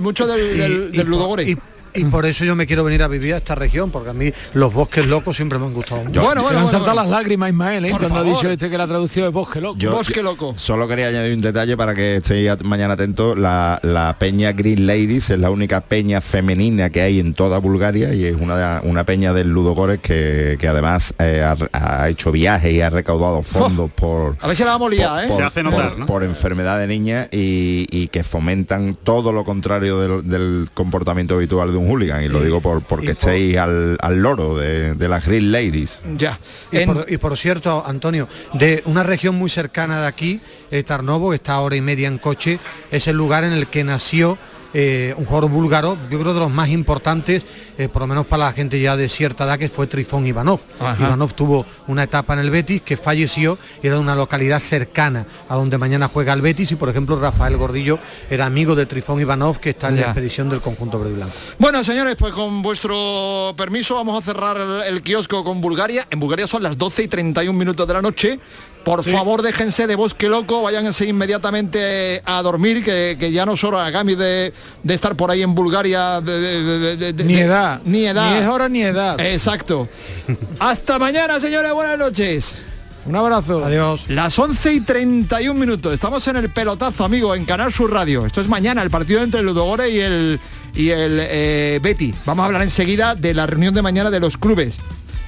[0.00, 1.56] mucho del, del, Ludogore y
[2.02, 4.72] por eso yo me quiero venir a vivir a esta región, porque a mí los
[4.72, 6.02] bosques locos siempre me han gustado.
[6.02, 7.90] bueno, bueno, bueno, han saltado las lágrimas, Ismael, ¿eh?
[7.98, 9.78] cuando ha dicho este que la traducción es bosque loco.
[9.90, 10.54] bosque loco.
[10.56, 13.38] Solo quería añadir un detalle para que estéis mañana atentos.
[13.38, 18.14] La, la, peña Green Ladies es la única peña femenina que hay en toda Bulgaria
[18.14, 22.80] y es una, una peña del Ludogorets que, que además eh, ha, hecho viajes y
[22.80, 24.36] ha recaudado fondos por...
[24.40, 25.28] A ver si la vamos a liar, ¿eh?
[25.28, 30.28] Se hace notar, por, enfermedad de niñas y, y, que fomentan todo lo contrario del,
[30.28, 35.08] del comportamiento habitual de un hooligan y lo digo por porque estéis al, loro de,
[35.08, 36.02] las Green Ladies.
[36.16, 36.38] Ya.
[36.72, 41.76] Y, por, cierto, Antonio, de una región muy cercana de aquí, eh, Tarnovo, está hora
[41.76, 42.58] y media en coche,
[42.90, 44.38] es el lugar en el que nació
[44.74, 47.46] eh, un jugador búlgaro, yo creo de los más importantes,
[47.78, 50.60] eh, por lo menos para la gente ya de cierta edad, que fue Trifón Ivanov.
[50.98, 55.26] Ivanov tuvo una etapa en el Betis que falleció y era de una localidad cercana
[55.48, 59.20] a donde mañana juega el Betis y por ejemplo Rafael Gordillo era amigo de Trifón
[59.20, 61.34] Ivanov que está en la expedición del conjunto verde blanco.
[61.58, 64.56] Bueno, señores, pues con vuestro permiso vamos a cerrar
[64.86, 66.06] el, kiosco con Bulgaria.
[66.10, 68.38] En Bulgaria son las 12 y 31 minutos de la noche.
[68.84, 73.90] Por favor, déjense de bosque loco, váyanse inmediatamente a dormir, que, ya no solo a
[73.90, 76.20] Gami de, de, estar por ahí en Bulgaria.
[76.20, 77.80] ni edad.
[77.84, 78.30] Ni edad.
[78.30, 79.18] Ni es hora ni edad.
[79.20, 79.88] Exacto.
[80.58, 81.72] Hasta mañana, señores.
[81.72, 82.62] Buenas noches.
[83.06, 83.64] Un abrazo.
[83.64, 84.04] Adiós.
[84.08, 85.92] Las 11 y 31 minutos.
[85.92, 88.24] Estamos en el pelotazo, amigo, en Canal Sur Radio.
[88.24, 90.40] Esto es mañana, el partido entre el Ludogore y el,
[90.74, 92.14] y el eh, Betty.
[92.24, 94.78] Vamos a hablar enseguida de la reunión de mañana de los clubes.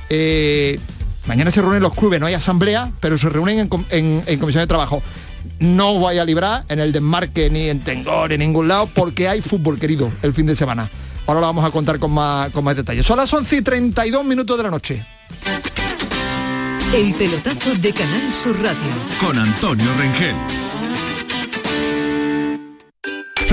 [0.09, 0.79] Eh,
[1.27, 5.03] Mañana se reúnen los clubes, no hay asamblea, pero se reúnen en, comisión de trabajo.
[5.59, 9.41] No voy a librar en el desmarque ni en Tengor, en ningún lado, porque hay
[9.41, 10.89] fútbol, querido, el fin de semana.
[11.27, 13.05] Ahora lo vamos a contar con más, con más detalles.
[13.05, 15.05] Son las 11 y 32 minutos de la noche.
[16.95, 18.79] El pelotazo de Canal Sur Radio.
[19.21, 20.37] Con Antonio Rengel.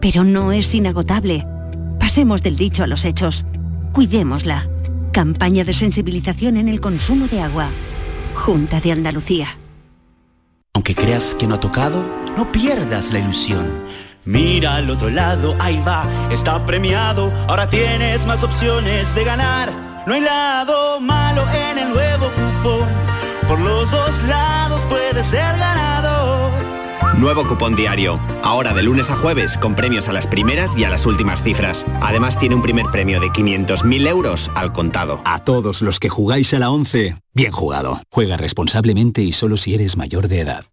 [0.00, 1.46] pero no es inagotable.
[1.98, 3.44] Pasemos del dicho a los hechos.
[3.92, 4.68] Cuidémosla.
[5.12, 7.68] Campaña de sensibilización en el consumo de agua.
[8.34, 9.48] Junta de Andalucía.
[10.72, 12.04] Aunque creas que no ha tocado,
[12.36, 13.66] no pierdas la ilusión.
[14.24, 17.32] Mira al otro lado, ahí va, está premiado.
[17.48, 19.72] Ahora tienes más opciones de ganar.
[20.06, 22.88] No hay lado malo en el nuevo cupón.
[23.48, 26.59] Por los dos lados puedes ser ganador.
[27.20, 28.18] Nuevo cupón diario.
[28.42, 31.84] Ahora de lunes a jueves con premios a las primeras y a las últimas cifras.
[32.00, 35.20] Además tiene un primer premio de 500.000 euros al contado.
[35.26, 38.00] A todos los que jugáis a la 11, bien jugado.
[38.10, 40.64] Juega responsablemente y solo si eres mayor de edad.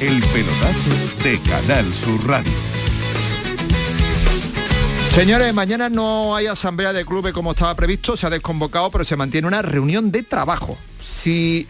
[0.00, 2.52] El pelotazo de Canal Sur Radio.
[5.10, 9.16] Señores, mañana no hay asamblea de clubes como estaba previsto, se ha desconvocado, pero se
[9.16, 10.78] mantiene una reunión de trabajo.
[10.98, 11.66] Si,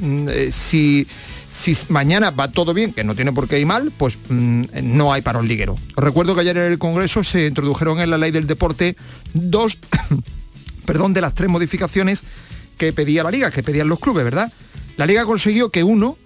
[0.00, 1.06] mm, eh, si
[1.52, 5.12] si mañana va todo bien, que no tiene por qué ir mal, pues mm, no
[5.12, 5.76] hay parón liguero.
[5.94, 8.96] Os recuerdo que ayer en el Congreso se introdujeron en la ley del deporte
[9.34, 9.78] dos,
[10.86, 12.22] perdón, de las tres modificaciones
[12.78, 14.50] que pedía la liga, que pedían los clubes, ¿verdad?
[14.96, 16.16] La liga consiguió que uno,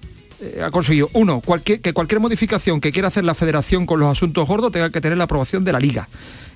[0.40, 4.46] eh, ha conseguido, uno, que cualquier modificación que quiera hacer la federación con los asuntos
[4.46, 6.08] gordos tenga que tener la aprobación de la liga.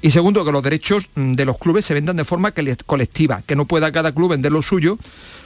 [0.03, 2.53] Y segundo, que los derechos mm, de los clubes se vendan de forma
[2.87, 4.99] colectiva, que no pueda cada club vender lo suyo,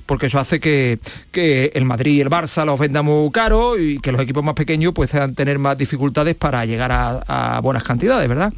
[0.06, 0.98] porque eso hace que,
[1.74, 4.92] el Madrid y el Barça los vendan muy caro y que los equipos más pequeños
[4.92, 8.52] puedan tener más dificultades para llegar a, a buenas cantidades, ¿verdad?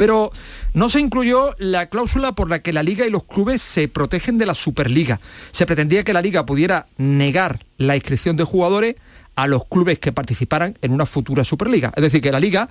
[0.00, 0.32] Pero
[0.72, 4.38] no se incluyó la cláusula por la que la liga y los clubes se protegen
[4.38, 5.20] de la Superliga.
[5.50, 8.96] Se pretendía que la liga pudiera negar la inscripción de jugadores
[9.34, 11.92] a los clubes que participaran en una futura Superliga.
[11.94, 12.70] Es decir, que la liga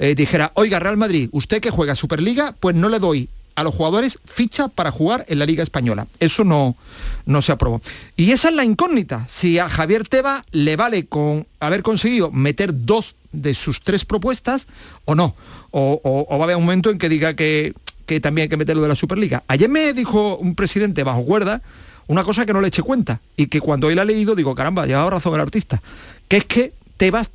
[0.00, 3.72] eh, dijera, oiga Real Madrid, usted que juega Superliga, pues no le doy a los
[3.72, 6.08] jugadores ficha para jugar en la Liga Española.
[6.18, 6.76] Eso no,
[7.24, 7.82] no se aprobó.
[8.16, 9.26] Y esa es la incógnita.
[9.28, 14.66] Si a Javier Teba le vale con haber conseguido meter dos de sus tres propuestas
[15.04, 15.34] o no.
[15.70, 17.74] O, va a haber un momento en que diga que,
[18.06, 19.42] que también hay que meterlo de la Superliga.
[19.48, 21.62] Ayer me dijo un presidente bajo cuerda
[22.06, 24.86] una cosa que no le eché cuenta y que cuando él ha leído digo, caramba,
[24.86, 25.82] lleva razón el artista,
[26.28, 27.30] que es que Tebas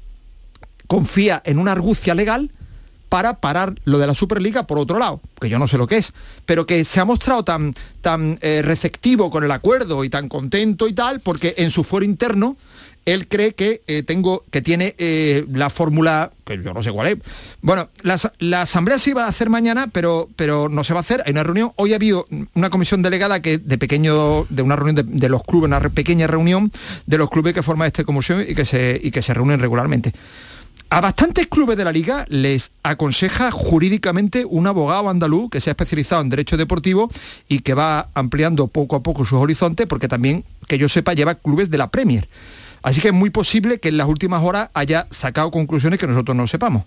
[0.87, 2.51] confía en una argucia legal
[3.09, 5.97] para parar lo de la Superliga por otro lado, que yo no sé lo que
[5.97, 6.13] es,
[6.45, 10.87] pero que se ha mostrado tan, tan eh, receptivo con el acuerdo y tan contento
[10.87, 12.55] y tal, porque en su foro interno
[13.13, 17.07] él cree que eh, tengo que tiene eh, la fórmula que yo no sé cuál
[17.07, 17.17] es.
[17.61, 21.23] Bueno la, asamblea se iba a hacer mañana pero pero no se va a hacer.
[21.25, 21.71] Hay una reunión.
[21.75, 25.67] Hoy ha habido una comisión delegada que de pequeño de una reunión de, los clubes
[25.67, 26.71] una pequeña reunión
[27.05, 30.13] de los clubes que forman esta comisión y que se y que se reúnen regularmente.
[30.91, 35.73] A bastantes clubes de la liga les aconseja jurídicamente un abogado andaluz que se ha
[35.73, 37.11] especializado en derecho deportivo
[37.47, 41.35] y que va ampliando poco a poco sus horizontes porque también, que yo sepa, lleva
[41.35, 42.27] clubes de la Premier.
[42.81, 46.35] Así que es muy posible que en las últimas horas haya sacado conclusiones que nosotros
[46.35, 46.83] no sepamos.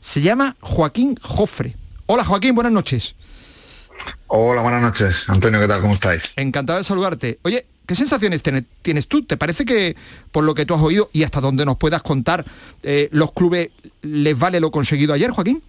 [0.00, 1.76] Se llama Joaquín Jofre.
[2.06, 3.14] Hola Joaquín, buenas noches.
[4.28, 5.28] Hola, buenas noches.
[5.28, 5.80] Antonio, ¿qué tal?
[5.82, 6.32] ¿Cómo estáis?
[6.36, 7.38] Encantado de saludarte.
[7.42, 8.40] Oye, ¿Qué sensaciones
[8.82, 9.24] tienes tú?
[9.24, 9.96] ¿Te parece que
[10.30, 12.44] por lo que tú has oído y hasta donde nos puedas contar,
[12.84, 13.72] eh, los clubes
[14.02, 15.60] les vale lo conseguido ayer, Joaquín?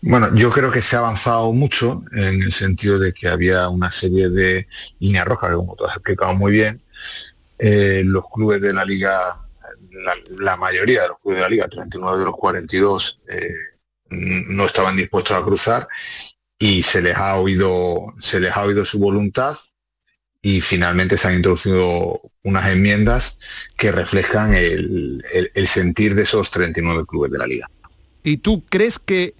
[0.00, 3.90] Bueno, yo creo que se ha avanzado mucho en el sentido de que había una
[3.90, 4.66] serie de
[4.98, 6.80] líneas rojas, como tú has explicado muy bien.
[7.58, 9.46] Eh, los clubes de la liga,
[10.28, 13.54] la, mayoría de los clubes de la liga, 39 de los 42, eh,
[14.10, 15.88] no estaban dispuestos a cruzar
[16.58, 19.56] y se les ha oído, se les ha oído su voluntad
[20.44, 23.38] y finalmente se han introducido unas enmiendas
[23.76, 25.22] que reflejan el,
[25.66, 27.70] sentir de esos 39 clubes de la liga.
[28.22, 29.34] ¿Y tú crees que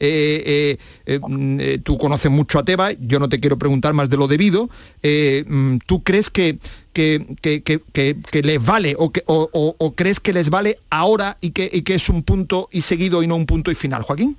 [0.00, 4.10] eh, eh, eh, mm, tú conoces mucho a Teba, yo no te quiero preguntar más
[4.10, 4.68] de lo debido,
[5.02, 6.58] mm, ¿tú crees que,
[6.92, 12.68] que, les vale o, crees que les vale ahora y que, que es un punto
[12.72, 14.36] y seguido y no un punto y final, Joaquín?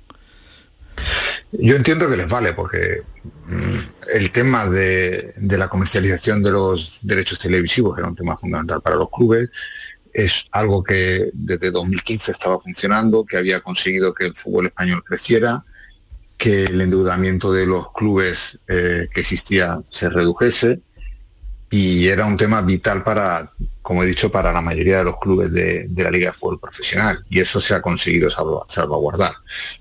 [1.52, 3.02] Yo entiendo que les vale, porque
[3.46, 3.78] mm,
[4.14, 9.10] el tema de, la comercialización de los derechos televisivos era un tema fundamental para los
[9.10, 9.50] clubes,
[10.12, 15.64] es algo que desde 2015 estaba funcionando, que había conseguido que el fútbol español creciera,
[16.36, 20.80] que el endeudamiento de los clubes eh, que existía se redujese
[21.70, 25.52] y era un tema vital para, como he dicho, para la mayoría de los clubes
[25.52, 27.24] de, la Liga de Fútbol Profesional.
[27.30, 29.34] Y eso se ha conseguido salvaguardar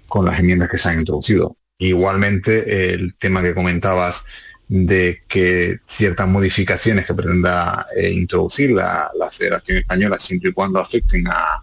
[0.07, 1.57] con las enmiendas que se han introducido.
[1.80, 4.25] Igualmente, el tema que comentabas
[4.70, 11.26] de que ciertas modificaciones que pretenda eh, introducir la, Federación Española, siempre y cuando afecten
[11.28, 11.61] a,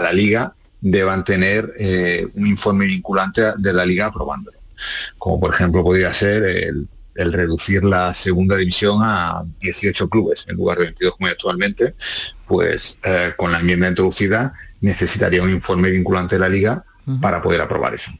[0.00, 4.56] la Liga, deban tener eh, un informe vinculante de la Liga aprobándolo.
[5.18, 10.56] Como por ejemplo podría ser el el reducir la segunda división a 18 clubes en
[10.56, 11.94] lugar de 22 como actualmente,
[12.46, 16.84] pues eh, con la enmienda introducida necesitaría un informe vinculante de la liga
[17.20, 18.12] para poder aprobar eso.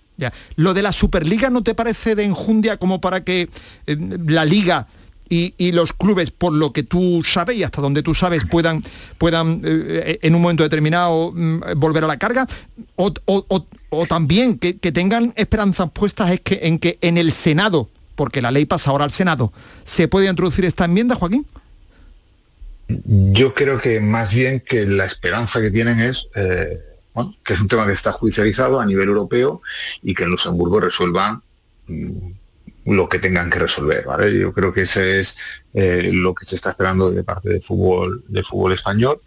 [0.57, 3.49] Lo de la Superliga no te parece de enjundia como para que
[3.87, 3.97] eh,
[4.27, 4.87] la liga
[5.29, 8.85] y, los clubes, por lo que tú sabes y hasta donde tú sabes, puedan,
[9.17, 12.47] puedan eh, en un momento determinado mm, volver a la carga?
[12.97, 18.51] O, también que, tengan esperanzas puestas es que, en que en el Senado porque la
[18.51, 19.53] ley pasa ahora al Senado.
[19.85, 21.47] ¿Se puede introducir esta enmienda, Joaquín?
[23.07, 26.29] Yo creo que más bien que la esperanza que tienen es
[27.45, 29.63] que es un tema que está judicializado a nivel europeo
[30.03, 31.43] y que en Luxemburgo resuelvan
[31.87, 32.33] mm,
[32.87, 34.05] lo que tengan que resolver.
[34.33, 35.37] Yo creo que ese es
[35.75, 39.21] eh, lo que se está esperando de parte del fútbol, del fútbol español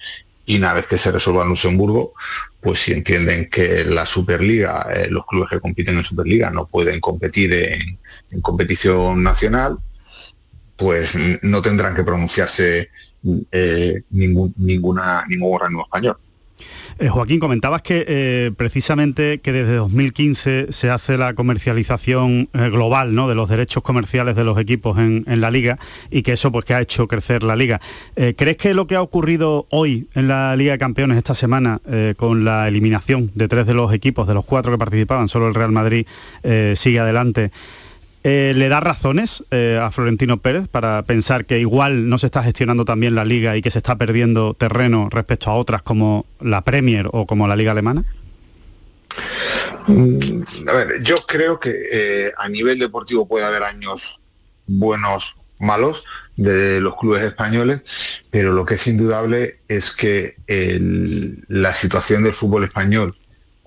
[0.45, 2.13] y una vez que se resuelva en Luxemburgo,
[2.61, 6.99] pues si entienden que la Superliga, eh, los clubes que compiten en Superliga no pueden
[6.99, 9.77] competir en, competición nacional,
[10.75, 12.89] pues no tendrán que pronunciarse
[13.51, 16.17] eh, ningún, ninguna, ningún organismo español.
[16.97, 23.13] Eh, Joaquín, comentabas que eh, precisamente que desde 2015 se hace la comercialización eh, global
[23.13, 23.27] ¿no?
[23.27, 25.77] de los derechos comerciales de los equipos en, la liga
[26.09, 27.81] y que eso pues que ha hecho crecer la liga.
[28.15, 31.81] ¿Crees que lo que ha ocurrido hoy en la Liga de Campeones esta semana
[32.15, 35.55] con la eliminación de tres de los equipos, de los cuatro que participaban, solo el
[35.55, 36.05] Real Madrid
[36.75, 37.51] sigue adelante?
[38.27, 42.41] Eh, ¿Le da razones eh, a Florentino Pérez para pensar que igual no se está
[42.41, 46.61] gestionando también la liga y que se está perdiendo terreno respecto a otras como la
[46.61, 48.03] Premier o como la liga alemana?
[49.85, 54.19] Mm, a ver, yo creo que eh, a nivel deportivo puede haber años
[54.65, 56.03] buenos, malos
[56.35, 57.81] de los clubes españoles,
[58.31, 60.33] pero lo que es indudable es que
[61.47, 63.13] la situación del fútbol español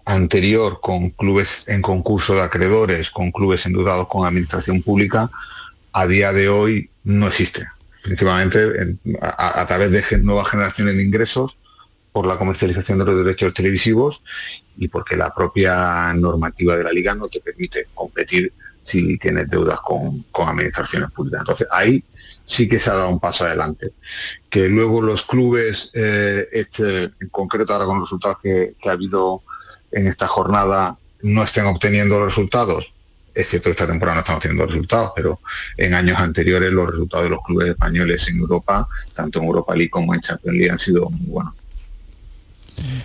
[0.08, 5.30] anterior con clubes en concurso de acreedores, con clubes endeudados con administración pública,
[5.92, 7.66] a día de hoy no existe.
[8.02, 11.58] Principalmente a, través de nuevas generaciones de ingresos
[12.10, 14.22] por la comercialización de los derechos televisivos
[14.78, 18.54] y porque la propia normativa de la liga no te permite competir
[18.84, 21.40] si tienes deudas con, administraciones públicas.
[21.42, 22.02] Entonces ahí
[22.46, 23.92] sí que se ha dado un paso adelante.
[24.48, 29.42] Que luego los clubes, eh, este, en concreto ahora con los resultados que ha habido
[29.92, 32.92] en esta jornada no estén obteniendo resultados.
[33.34, 35.40] Es cierto que esta temporada no estamos teniendo resultados, pero
[35.76, 39.90] en años anteriores los resultados de los clubes españoles en Europa, tanto en Europa League
[39.90, 41.54] como en Champions League, han sido muy buenos.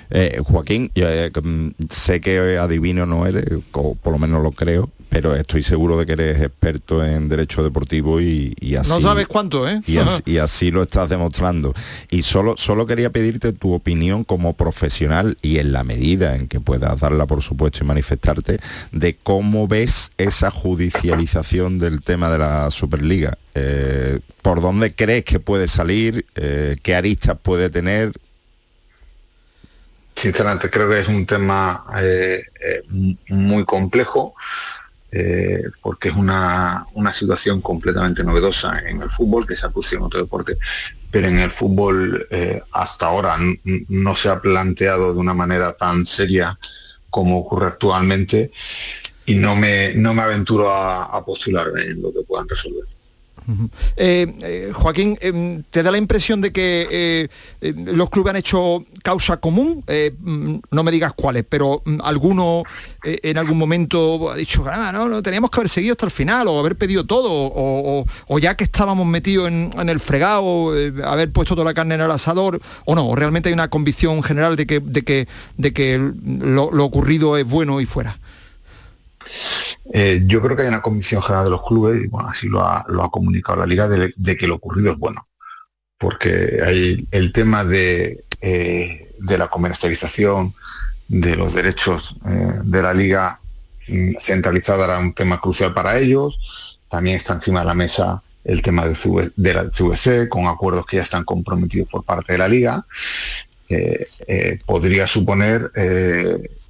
[0.10, 5.36] Eh, Joaquín, eh, mm, sé que adivino no eres, por lo menos lo creo, pero
[5.36, 8.89] estoy seguro de que eres experto en derecho deportivo y, así...
[8.89, 9.80] No sabes cuánto, ¿eh?
[9.86, 11.76] Y así, lo estás demostrando.
[12.09, 16.59] Y solo, solo quería pedirte tu opinión como profesional y en la medida en que
[16.59, 18.59] puedas darla, por supuesto, y manifestarte,
[18.91, 23.38] de cómo ves esa judicialización del tema de la Superliga.
[23.53, 26.26] Eh, ¿Por dónde crees que puede salir?
[26.34, 28.14] Eh, ¿Qué aristas puede tener?
[30.16, 32.41] Sinceramente creo que es un tema eh,
[33.30, 34.34] muy complejo.
[35.16, 40.05] Eh, porque es una, situación completamente novedosa en el fútbol, que se ha producido en
[40.05, 40.57] otro deporte,
[41.11, 43.38] pero en el fútbol eh, hasta ahora
[43.89, 46.57] no se ha planteado de una manera tan seria
[47.11, 48.51] como ocurre actualmente
[49.28, 52.86] y no me, no me aventuro a, a postular en lo que puedan resolver.
[53.96, 56.88] Eh, eh, Joaquín, em, ¿te da la impresión de que
[57.62, 59.84] eh, los clubes han hecho causa común?
[60.20, 62.64] Mm, no me digas cuáles, pero mm, alguno
[63.04, 66.48] en algún momento ha dicho, ah, no, no, teníamos que haber seguido hasta el final
[66.48, 70.74] o haber pedido todo, o, ya que estábamos metidos en, el fregado,
[71.06, 74.56] haber puesto toda la carne en el asador, o no, realmente hay una convicción general
[74.56, 75.28] de que, de que,
[75.58, 78.20] de que lo ocurrido es bueno y fuera.
[79.92, 82.62] Eh, yo creo que hay una comisión general de los clubes, y bueno, así lo
[82.64, 85.28] ha, comunicado la liga, de, que lo ocurrido es bueno.
[85.98, 90.54] Porque hay el tema de, eh, de la comercialización
[91.08, 93.40] de los derechos eh, de la liga
[93.88, 96.80] mm, centralizada era un tema crucial para ellos.
[96.90, 100.98] También está encima de la mesa el tema de, de la CVC, con acuerdos que
[100.98, 102.86] ya están comprometidos por parte de la liga.
[104.66, 105.72] podría suponer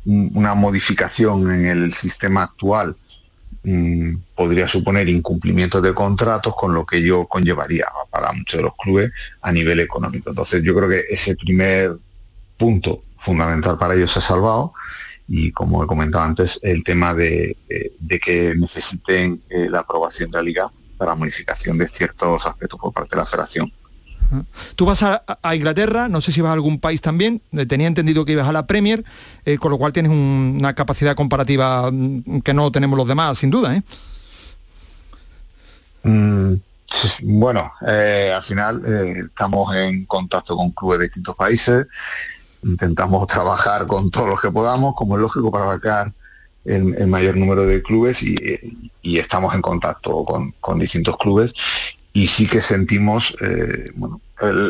[0.06, 2.95] una modificación en el sistema actual
[3.64, 8.74] mm, podría suponer incumplimiento de contratos, con lo que yo conllevaría para muchos de los
[8.76, 10.30] clubes a nivel económico.
[10.30, 11.97] Entonces yo creo que ese primer
[12.58, 14.74] punto fundamental para ellos se ha salvado
[15.28, 17.58] y como he comentado antes, el tema de,
[18.22, 23.16] que necesiten eh, la aprobación de la liga para modificación de ciertos aspectos por parte
[23.16, 23.72] de la federación.
[24.75, 25.23] Tú vas a,
[25.55, 28.51] Inglaterra, no sé si vas a algún país también, eh, tenía entendido que ibas a
[28.51, 29.03] la Premier,
[29.45, 33.49] eh, con lo cual tienes una capacidad comparativa mm, que no tenemos los demás, sin
[33.49, 33.75] duda.
[33.75, 33.84] ¿eh?
[36.03, 36.55] Mm,
[37.23, 38.84] bueno, al final
[39.17, 41.88] estamos en contacto con clubes de distintos países,
[42.63, 46.13] intentamos trabajar con todos los que podamos, como es lógico, para abarcar
[46.65, 48.38] el, mayor número de clubes y,
[49.17, 51.53] estamos en contacto con, con distintos clubes
[52.14, 54.22] y sí que sentimos eh, bueno,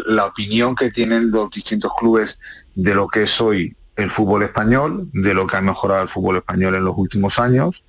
[0.07, 2.39] la opinión que tienen los distintos clubes
[2.75, 6.37] de lo que es hoy el fútbol español, de lo que ha mejorado el fútbol
[6.37, 7.83] español en los últimos años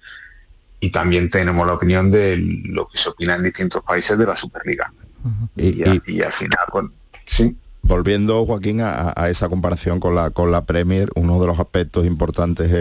[0.81, 4.37] y también tenemos la opinión de lo que se opina en distintos países de la
[4.37, 4.93] Superliga.
[5.57, 6.93] y, y, al final, bueno,
[7.27, 12.07] sí volviendo, Joaquín, a, esa comparación con la, con la Premier, uno de los aspectos
[12.07, 12.72] importantes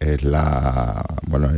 [0.00, 1.50] es, la, bueno,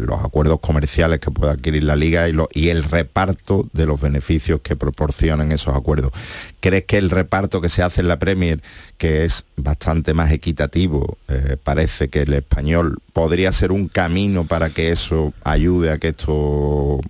[0.00, 4.76] los acuerdos comerciales que puede adquirir la liga y, el reparto de los beneficios que
[4.76, 6.12] proporcionan esos acuerdos.
[6.60, 8.62] ¿Crees que el reparto que se hace en la Premier,
[8.98, 14.70] que es bastante más equitativo, eh, parece que el español podría ser un camino para
[14.70, 17.00] que eso ayude a que esto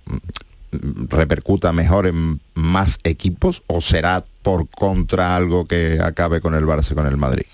[1.09, 6.93] repercuta mejor en más equipos o será por contra algo que acabe con el Barça
[6.93, 7.45] con el Madrid?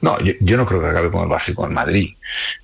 [0.00, 2.14] No, yo, no creo que acabe con el Barça y con el Madrid.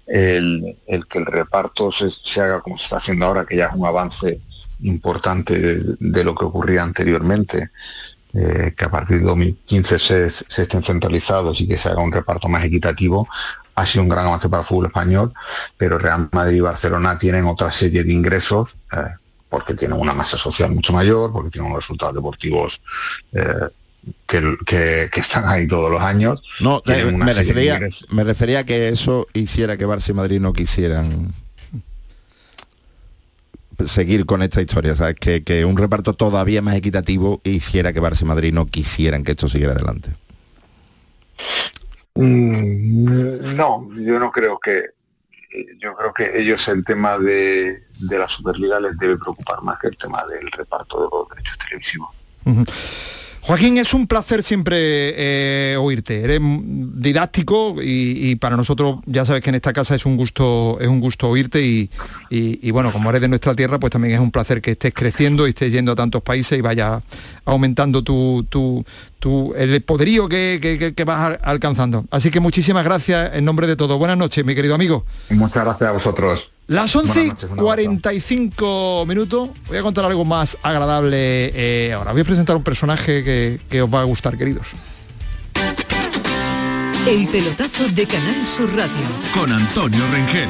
[0.07, 0.77] El,
[1.09, 4.41] que el reparto se, haga como se está haciendo ahora, que ya es un avance
[4.83, 5.59] importante
[5.99, 7.71] de, lo que ocurría anteriormente,
[8.33, 12.12] eh, que a partir de 2015 se, se, estén centralizados y que se haga un
[12.12, 13.29] reparto más equitativo,
[13.75, 15.33] ha sido un gran avance para el fútbol español,
[15.77, 18.77] pero Real Madrid y Barcelona tienen otra serie de ingresos.
[18.93, 19.20] Eh,
[19.51, 22.83] porque tienen una masa social mucho mayor, porque tienen unos resultados deportivos
[23.33, 23.69] eh,
[24.27, 26.41] que, están ahí todos los años.
[26.61, 27.81] No, eh, me, refería,
[28.11, 31.35] me refería a que eso hiciera que Barça y Madrid no quisieran
[33.87, 35.17] seguir con esta historia, ¿sabes?
[35.17, 39.49] Que, un reparto todavía más equitativo hiciera que Barça y Madrid no quisieran que esto
[39.49, 40.11] siguiera adelante.
[42.15, 44.81] Mm, no, yo no creo que
[45.81, 49.97] yo creo que ellos el tema de, la Superliga les debe preocupar más que el
[49.97, 52.11] tema del reparto de los derechos televisivos.
[53.43, 56.23] Joaquín, es un placer siempre eh, oírte.
[56.23, 60.89] Eres didáctico y, para nosotros ya sabes que en esta casa es un gusto, es
[60.89, 61.63] un gusto oírte
[62.31, 65.47] y, bueno, como eres de nuestra tierra, pues también es un placer que estés creciendo
[65.47, 67.01] y estés yendo a tantos países y vaya
[67.47, 72.05] aumentando tu, tu, el poderío que, que, vas alcanzando.
[72.11, 73.97] Así que muchísimas gracias en nombre de todo.
[73.97, 75.07] Buenas noches, mi querido amigo.
[75.31, 76.53] Muchas gracias a vosotros.
[76.71, 79.51] Las 11 45 minutos.
[79.66, 82.12] Voy a contar algo más agradable eh, ahora.
[82.12, 84.68] Voy a presentar un personaje que, os va a gustar, queridos.
[87.09, 89.03] El pelotazo de Canal Sur Radio.
[89.35, 90.49] Con Antonio Rengel.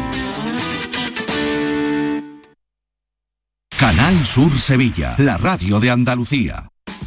[3.78, 6.68] Canal Sur Sevilla, la radio de Andalucía.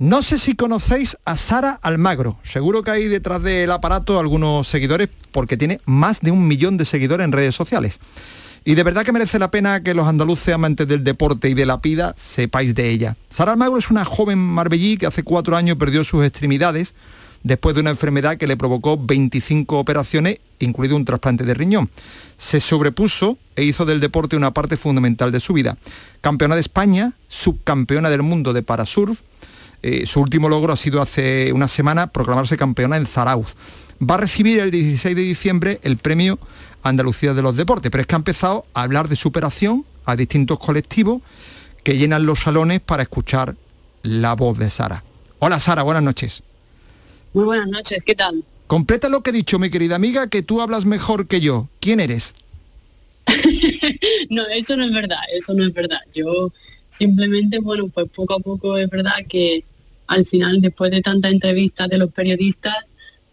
[0.00, 2.38] No sé si conocéis a Sara Almagro.
[2.44, 6.84] Seguro que hay detrás del aparato algunos seguidores porque tiene más de un millón de
[6.84, 7.98] seguidores en redes sociales.
[8.64, 11.66] Y de verdad que merece la pena que los andaluces amantes del deporte y de
[11.66, 13.16] la pida sepáis de ella.
[13.28, 16.94] Sara Almagro es una joven marbellí que hace cuatro años perdió sus extremidades
[17.42, 21.90] después de una enfermedad que le provocó 25 operaciones, incluido un trasplante de riñón.
[22.36, 25.76] Se sobrepuso e hizo del deporte una parte fundamental de su vida.
[26.20, 29.22] Campeona de España, subcampeona del mundo de parasurf,
[29.82, 33.54] eh, su último logro ha sido hace una semana proclamarse campeona en Zarauz.
[34.00, 36.38] Va a recibir el 16 de diciembre el premio
[36.82, 40.58] Andalucía de los Deportes, pero es que ha empezado a hablar de superación a distintos
[40.58, 41.22] colectivos
[41.82, 43.56] que llenan los salones para escuchar
[44.02, 45.04] la voz de Sara.
[45.38, 46.42] Hola Sara, buenas noches.
[47.32, 48.44] Muy buenas noches, ¿qué tal?
[48.66, 51.68] Completa lo que he dicho, mi querida amiga, que tú hablas mejor que yo.
[51.80, 52.34] ¿Quién eres?
[54.30, 56.00] no, eso no es verdad, eso no es verdad.
[56.14, 56.52] Yo
[56.88, 59.64] simplemente, bueno, pues poco a poco es verdad que
[60.06, 62.74] al final, después de tantas entrevistas de los periodistas,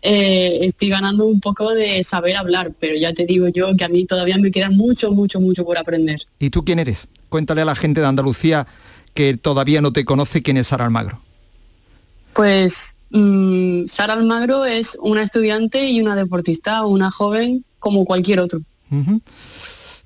[0.02, 3.90] eh, estoy ganando un poco de saber hablar, pero ya te digo yo que a
[3.90, 6.22] mí todavía me queda mucho, mucho, mucho por aprender.
[6.38, 7.08] ¿Y tú quién eres?
[7.30, 8.68] Cuéntale a la gente de Andalucía
[9.16, 11.22] que todavía no te conoce quién es Sara Almagro.
[12.34, 18.62] Pues mm, Sara Almagro es una estudiante y una deportista, una joven como cualquier otro.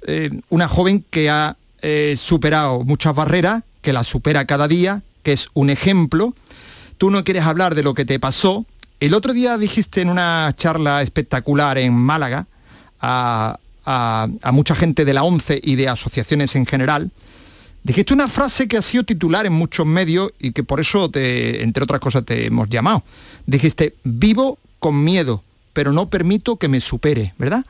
[0.08, 5.34] Eh, una joven que ha eh, superado muchas barreras, que las supera cada día, que
[5.34, 6.34] es un ejemplo.
[6.98, 8.66] Tú no quieres hablar de lo que te pasó.
[9.00, 12.48] El otro día dijiste en una charla espectacular en Málaga
[13.00, 17.12] a, a- a mucha gente de la ONCE y de asociaciones en general,
[17.84, 21.64] dijiste una frase que ha sido titular en muchos medios y que por eso, te,
[21.64, 23.04] entre otras cosas, te hemos llamado.
[23.46, 27.66] Dijiste, vivo con miedo, pero no permito que me supere, ¿verdad?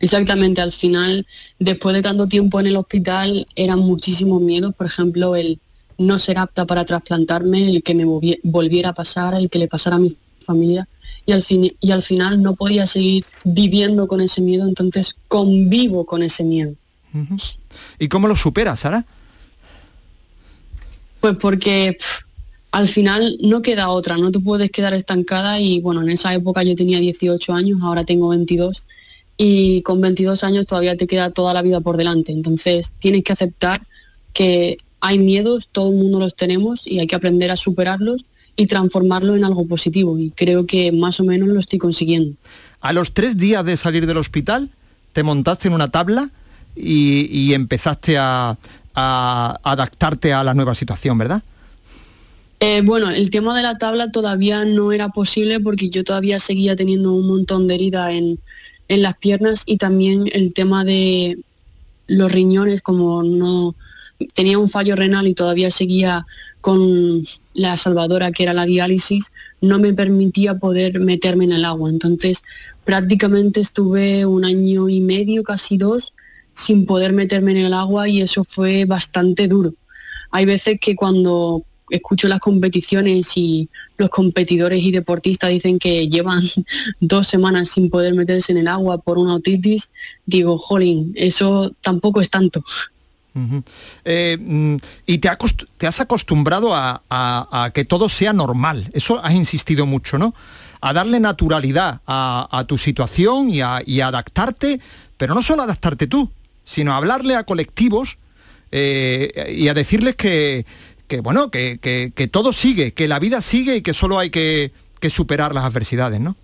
[0.00, 1.26] Exactamente, al final,
[1.58, 5.58] después de tanto tiempo en el hospital, eran muchísimos miedos, por ejemplo, el
[5.98, 9.66] no ser apta para trasplantarme, el que me volvi- volviera a pasar, el que le
[9.66, 10.86] pasara a mi familia,
[11.26, 16.06] y al, fin, y al final no podía seguir viviendo con ese miedo, entonces convivo
[16.06, 16.74] con ese miedo.
[17.98, 19.04] ¿Y cómo lo superas, Sara?
[21.20, 21.98] Pues porque
[22.70, 26.62] al final no queda otra, no te puedes quedar estancada y bueno, en esa época
[26.62, 28.82] yo tenía 18 años, ahora tengo 22
[29.38, 32.32] y con 22 años todavía te queda toda la vida por delante.
[32.32, 33.80] Entonces tienes que aceptar
[34.34, 38.26] que hay miedos, todo el mundo los tenemos y hay que aprender a superarlos
[38.56, 42.34] y transformarlo en algo positivo y creo que más o menos lo estoy consiguiendo.
[42.80, 44.70] A los tres días de salir del hospital,
[45.12, 46.30] te montaste en una tabla
[46.74, 48.58] y, y empezaste a,
[48.94, 51.42] a adaptarte a la nueva situación, ¿verdad?
[52.58, 56.74] Eh, bueno, el tema de la tabla todavía no era posible porque yo todavía seguía
[56.74, 58.40] teniendo un montón de herida en,
[58.88, 61.38] en las piernas y también el tema de
[62.06, 63.74] los riñones, como no
[64.34, 66.26] tenía un fallo renal y todavía seguía
[66.60, 67.22] con
[67.54, 69.30] la salvadora que era la diálisis,
[69.60, 71.90] no me permitía poder meterme en el agua.
[71.90, 72.42] Entonces
[72.84, 76.14] prácticamente estuve un año y medio, casi dos,
[76.54, 79.74] sin poder meterme en el agua y eso fue bastante duro.
[80.30, 86.42] Hay veces que cuando escucho las competiciones y los competidores y deportistas dicen que llevan
[87.00, 89.90] dos semanas sin poder meterse en el agua por una otitis,
[90.26, 92.62] digo, jolín, eso tampoco es tanto.
[94.04, 94.76] Eh, mm,
[95.06, 95.28] y te,
[95.86, 98.90] has acostumbrado a, que todo sea normal.
[98.92, 100.34] Eso has insistido mucho, ¿no?
[100.80, 104.80] A darle naturalidad a, tu situación y a, adaptarte,
[105.16, 106.30] pero no solo adaptarte tú,
[106.64, 108.18] sino hablarle a colectivos
[108.70, 110.66] eh, y a decirles que,
[111.08, 114.72] que, bueno, que, que- todo sigue, que la vida sigue y que solo hay que,
[115.00, 116.36] que superar las adversidades, ¿no?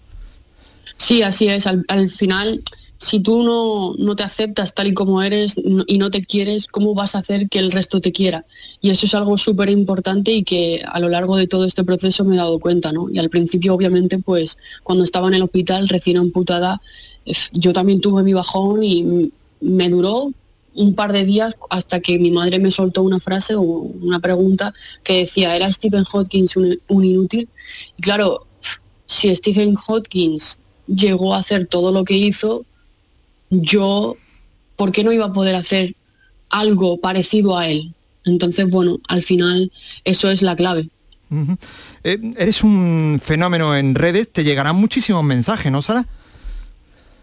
[0.96, 1.66] Sí, así es.
[1.66, 2.62] Al, al final,
[2.98, 5.54] si tú no, no te aceptas tal y como eres
[5.86, 8.46] y no te quieres, ¿cómo vas a hacer que el resto te quiera?
[8.80, 12.24] Y eso es algo súper importante y que a lo largo de todo este proceso
[12.24, 13.10] me he dado cuenta, ¿no?
[13.10, 16.80] Y al principio, obviamente, pues cuando estaba en el hospital recién amputada,
[17.26, 20.32] eh, yo también tuve mi bajón y me duró
[20.74, 24.74] un par de días hasta que mi madre me soltó una frase o una pregunta
[25.02, 27.48] que decía, ¿era Stephen Hopkins un, inútil?
[27.96, 28.46] Y claro,
[29.06, 32.64] si Stephen Hopkins llegó a hacer todo lo que hizo,
[33.50, 34.16] yo,
[34.76, 35.94] ¿por qué no iba a poder hacer
[36.50, 37.94] algo parecido a él?
[38.24, 39.70] Entonces, bueno, al final
[40.04, 40.88] eso es la clave.
[42.04, 46.06] Eh, eres un fenómeno en redes, te llegarán muchísimos mensajes, ¿no, Sara?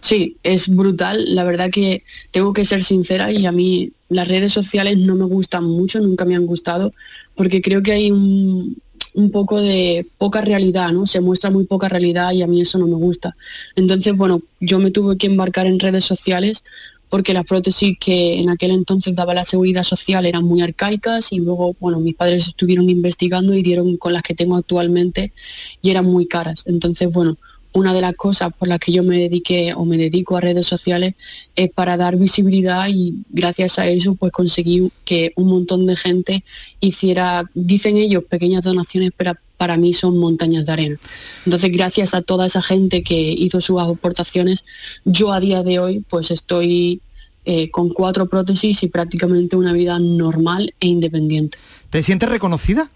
[0.01, 1.35] Sí, es brutal.
[1.35, 5.25] La verdad que tengo que ser sincera y a mí las redes sociales no me
[5.25, 6.91] gustan mucho, nunca me han gustado,
[7.35, 8.77] porque creo que hay un,
[9.13, 11.07] un poco de poca realidad, ¿no?
[11.07, 13.35] Se muestra muy poca realidad y a mí eso no me gusta.
[13.75, 16.63] Entonces, bueno, yo me tuve que embarcar en redes sociales
[17.09, 21.39] porque las prótesis que en aquel entonces daba la seguridad social eran muy arcaicas y
[21.39, 25.33] luego, bueno, mis padres estuvieron investigando y dieron con las que tengo actualmente
[25.81, 26.63] y eran muy caras.
[26.65, 27.37] Entonces, bueno,
[27.73, 30.67] una de las cosas por las que yo me dediqué o me dedico a redes
[30.67, 31.13] sociales
[31.55, 36.43] es para dar visibilidad y gracias a eso pues conseguí que un montón de gente
[36.79, 40.99] hiciera, dicen ellos, pequeñas donaciones, pero para mí son montañas de arena.
[41.45, 44.63] Entonces gracias a toda esa gente que hizo sus aportaciones,
[45.05, 47.01] yo a día de hoy pues estoy
[47.45, 51.57] eh, con cuatro prótesis y prácticamente una vida normal e independiente.
[51.89, 52.91] ¿Te sientes reconocida?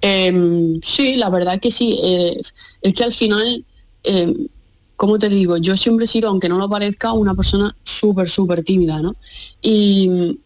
[0.00, 1.98] Em, sí, la verdad que sí.
[2.02, 2.40] Eh,
[2.82, 3.64] es que al final,
[4.04, 4.48] em,
[4.96, 8.64] como te digo, yo siempre he sido, aunque no lo parezca, una persona súper, súper
[8.64, 9.16] tímida, ¿no?
[9.62, 10.38] Y mm,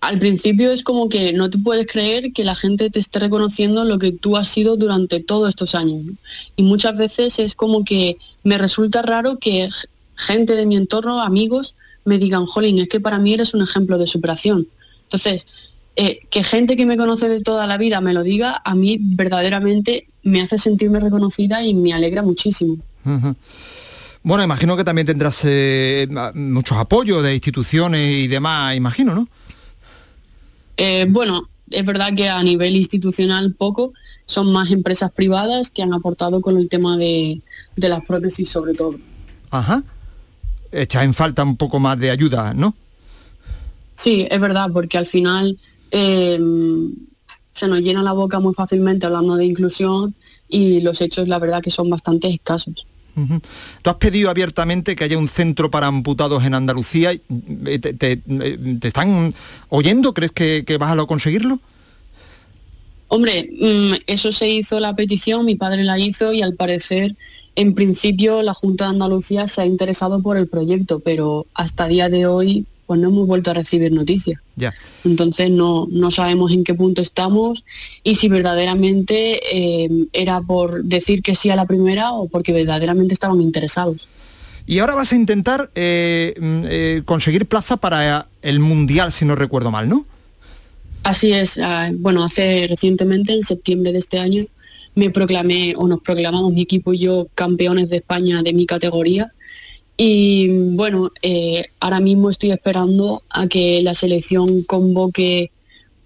[0.00, 3.84] al principio es como que no te puedes creer que la gente te esté reconociendo
[3.84, 6.04] lo que tú has sido durante todos estos años.
[6.56, 9.68] Y muchas veces es como que me resulta raro que
[10.16, 13.96] gente de mi entorno, amigos, me digan, Jolín, es que para mí eres un ejemplo
[13.98, 14.66] de superación.
[15.04, 15.46] Entonces,
[15.96, 18.98] eh, que gente que me conoce de toda la vida me lo diga, a mí
[19.00, 22.76] verdaderamente me hace sentirme reconocida y me alegra muchísimo.
[24.22, 29.28] Bueno, imagino que también tendrás eh, muchos apoyos de instituciones y demás, imagino, ¿no?
[30.76, 33.92] Eh, bueno, es verdad que a nivel institucional poco,
[34.24, 37.40] son más empresas privadas que han aportado con el tema de,
[37.76, 38.98] de las prótesis sobre todo.
[39.50, 39.82] Ajá.
[40.70, 42.74] Echa en falta un poco más de ayuda, ¿no?
[43.94, 45.58] Sí, es verdad, porque al final
[45.92, 46.40] eh,
[47.52, 50.14] se nos llena la boca muy fácilmente hablando de inclusión
[50.48, 52.86] y los hechos la verdad que son bastante escasos.
[53.82, 57.12] Tú has pedido abiertamente que haya un centro para amputados en Andalucía.
[57.12, 59.34] Eh, ¿Te, te- eh, te están
[59.68, 60.14] oyendo?
[60.14, 61.60] ¿Crees que, que vas a lo conseguirlo?
[63.08, 67.14] Hombre, mm, eso se hizo la petición, mi padre la hizo y al parecer,
[67.54, 72.08] en principio, la Junta de Andalucía se ha interesado por el proyecto, pero hasta día
[72.08, 74.38] de hoy, pues no hemos vuelto a recibir noticias.
[74.56, 74.74] Ya.
[75.02, 77.64] Entonces no, no sabemos en qué punto estamos
[78.04, 83.14] y si verdaderamente eh, era por decir que sí a la primera o porque verdaderamente
[83.14, 84.10] estaban interesados.
[84.66, 89.36] Y ahora vas a intentar eh, mm, eh, conseguir plaza para el Mundial, si no
[89.36, 90.04] recuerdo mal, ¿no?
[91.02, 94.44] Así es, ah, bueno, hace recientemente, en septiembre de este año,
[94.94, 99.32] me proclamé o nos proclamamos mi equipo y yo campeones de España de mi categoría.
[100.04, 105.52] Y bueno, eh, ahora mismo estoy esperando a que la selección convoque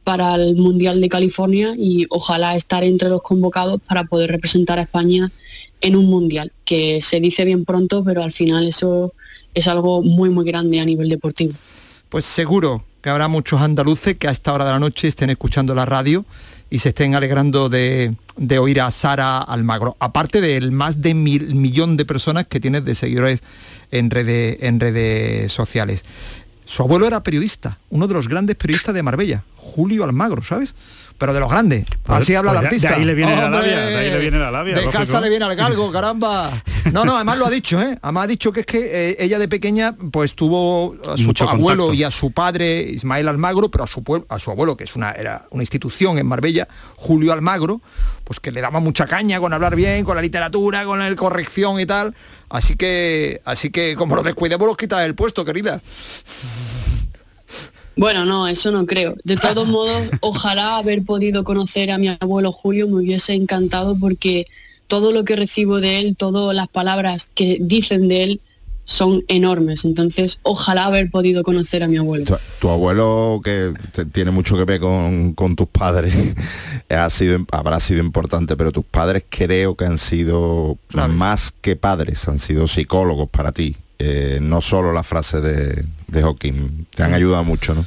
[0.04, 4.82] para el Mundial de California y ojalá estar entre los convocados para poder representar a
[4.82, 5.32] España
[5.80, 9.14] en un Mundial, que se dice bien pronto, pero al final eso
[9.54, 11.54] es algo muy, muy grande a nivel deportivo.
[12.10, 15.74] Pues seguro que habrá muchos andaluces que a esta hora de la noche estén escuchando
[15.74, 16.26] la radio
[16.68, 21.54] y se estén alegrando de, de oír a Sara Almagro, aparte del más de mil
[21.54, 23.40] millón de personas que tienes de seguidores
[23.90, 26.04] en redes, en redes sociales.
[26.64, 30.74] Su abuelo era periodista, uno de los grandes periodistas de Marbella, Julio Almagro, ¿sabes?
[31.18, 31.84] Pero de los grandes.
[32.02, 32.88] Pues- Así habla pues el artista.
[32.90, 35.02] de ahí le viene la labia, de ahí le viene la labia, De lógico.
[35.04, 36.62] casa le viene al galgo, caramba.
[36.92, 37.98] No, no, además lo ha dicho, ¿eh?
[38.02, 41.48] Además ha dicho que es que eh, ella de pequeña pues tuvo a su Mucho
[41.48, 41.94] abuelo contacto.
[41.94, 44.94] y a su padre Ismael Almagro, pero a su, pueblo- a su abuelo, que es
[44.94, 47.80] una, era una institución en Marbella, Julio Almagro,
[48.24, 51.80] pues que le daba mucha caña con hablar bien, con la literatura, con la corrección
[51.80, 52.14] y tal.
[52.50, 55.80] Así que, así que como lo descuidemos, los quitas el puesto, querida.
[57.96, 59.16] Bueno, no, eso no creo.
[59.24, 64.46] De todos modos, ojalá haber podido conocer a mi abuelo Julio me hubiese encantado porque
[64.86, 68.40] todo lo que recibo de él, todas las palabras que dicen de él
[68.84, 69.84] son enormes.
[69.84, 72.24] Entonces, ojalá haber podido conocer a mi abuelo.
[72.24, 76.14] Tu, tu abuelo, que te- tiene mucho que ver con, con tus padres,
[76.90, 82.28] ha sido, habrá sido importante, pero tus padres creo que han sido más que padres,
[82.28, 83.74] han sido psicólogos para ti.
[83.98, 87.86] Eh, no solo la frase de, de Hawking, te han ayudado mucho, ¿no?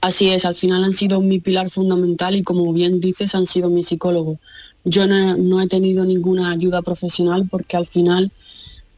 [0.00, 3.70] Así es, al final han sido mi pilar fundamental y como bien dices, han sido
[3.70, 4.38] mi psicólogo.
[4.84, 8.30] Yo no, he tenido ninguna ayuda profesional porque al final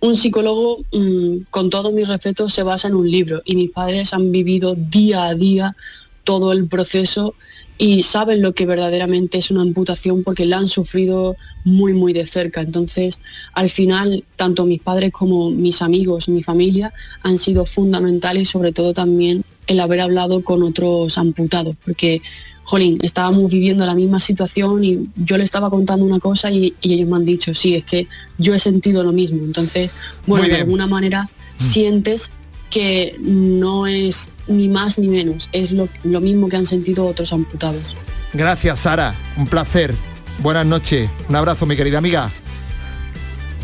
[0.01, 4.13] un psicólogo, mm, con todo mi respeto, se basa en un libro y mis padres
[4.13, 5.77] han vivido día a día
[6.25, 7.35] todo el proceso
[7.79, 12.27] y saben lo que verdaderamente es una amputación porque la han sufrido muy muy de
[12.27, 12.63] cerca.
[12.63, 13.21] Entonces,
[13.53, 18.73] al final, tanto mis padres como mis amigos, mi familia, han sido fundamentales y sobre
[18.73, 22.23] todo también el haber hablado con otros amputados, porque,
[22.63, 26.95] jolín, estábamos viviendo la misma situación y yo le estaba contando una cosa y, y
[26.95, 28.07] ellos me han dicho, sí, es que
[28.39, 29.45] yo he sentido lo mismo.
[29.45, 29.91] Entonces,
[30.27, 32.31] bueno, de alguna manera sientes
[32.71, 37.33] que no es ni más ni menos, es lo, lo mismo que han sentido otros
[37.33, 37.97] amputados.
[38.33, 39.15] Gracias, Sara.
[39.37, 39.95] Un placer.
[40.39, 41.11] Buenas noches.
[41.29, 42.31] Un abrazo, mi querida amiga.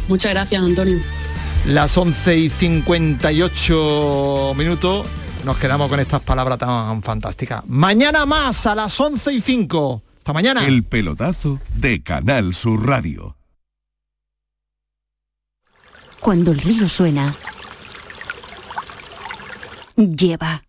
[0.09, 1.01] Muchas gracias, Antonio.
[1.67, 5.07] Las 11 y 58 minutos.
[5.45, 7.63] Nos quedamos con estas palabras tan fantásticas.
[7.67, 10.03] Mañana más a las 11 y 5.
[10.19, 10.67] Hasta mañana.
[10.67, 13.37] El pelotazo de Canal Sur Radio.
[16.21, 17.35] Cuando el río suena,
[19.97, 20.65] lleva.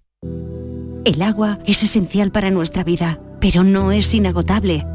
[1.05, 4.86] El agua es esencial para nuestra vida, pero no es inagotable.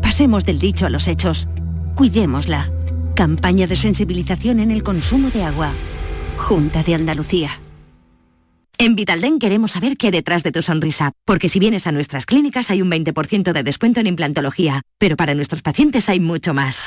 [0.00, 1.48] Pasemos del dicho a los hechos.
[1.96, 2.70] Cuidémosla.
[3.14, 5.70] Campaña de sensibilización en el consumo de agua.
[6.38, 7.60] Junta de Andalucía.
[8.78, 12.26] En Vitalden queremos saber qué hay detrás de tu sonrisa, porque si vienes a nuestras
[12.26, 16.82] clínicas hay un 20% de descuento en implantología, pero para nuestros pacientes hay mucho más.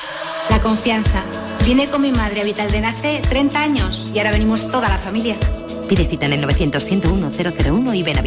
[0.52, 1.24] La confianza.
[1.66, 5.36] Vine con mi madre a Vitalden hace 30 años y ahora venimos toda la familia.
[5.90, 8.24] Pide cita en el 900-101-001 y ven a.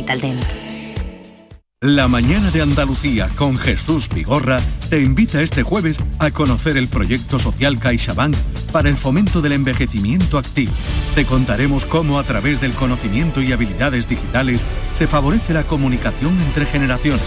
[1.80, 4.60] La mañana de Andalucía con Jesús Vigorra
[4.90, 8.36] te invita este jueves a conocer el proyecto social CaixaBank
[8.72, 10.72] para el fomento del envejecimiento activo.
[11.14, 16.66] Te contaremos cómo a través del conocimiento y habilidades digitales se favorece la comunicación entre
[16.66, 17.22] generaciones.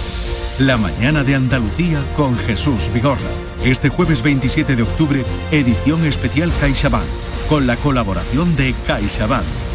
[0.60, 3.20] La mañana de Andalucía con Jesús Vigorra.
[3.64, 7.06] Este jueves 27 de octubre, edición especial CaixaBank,
[7.50, 9.75] con la colaboración de CaixaBank.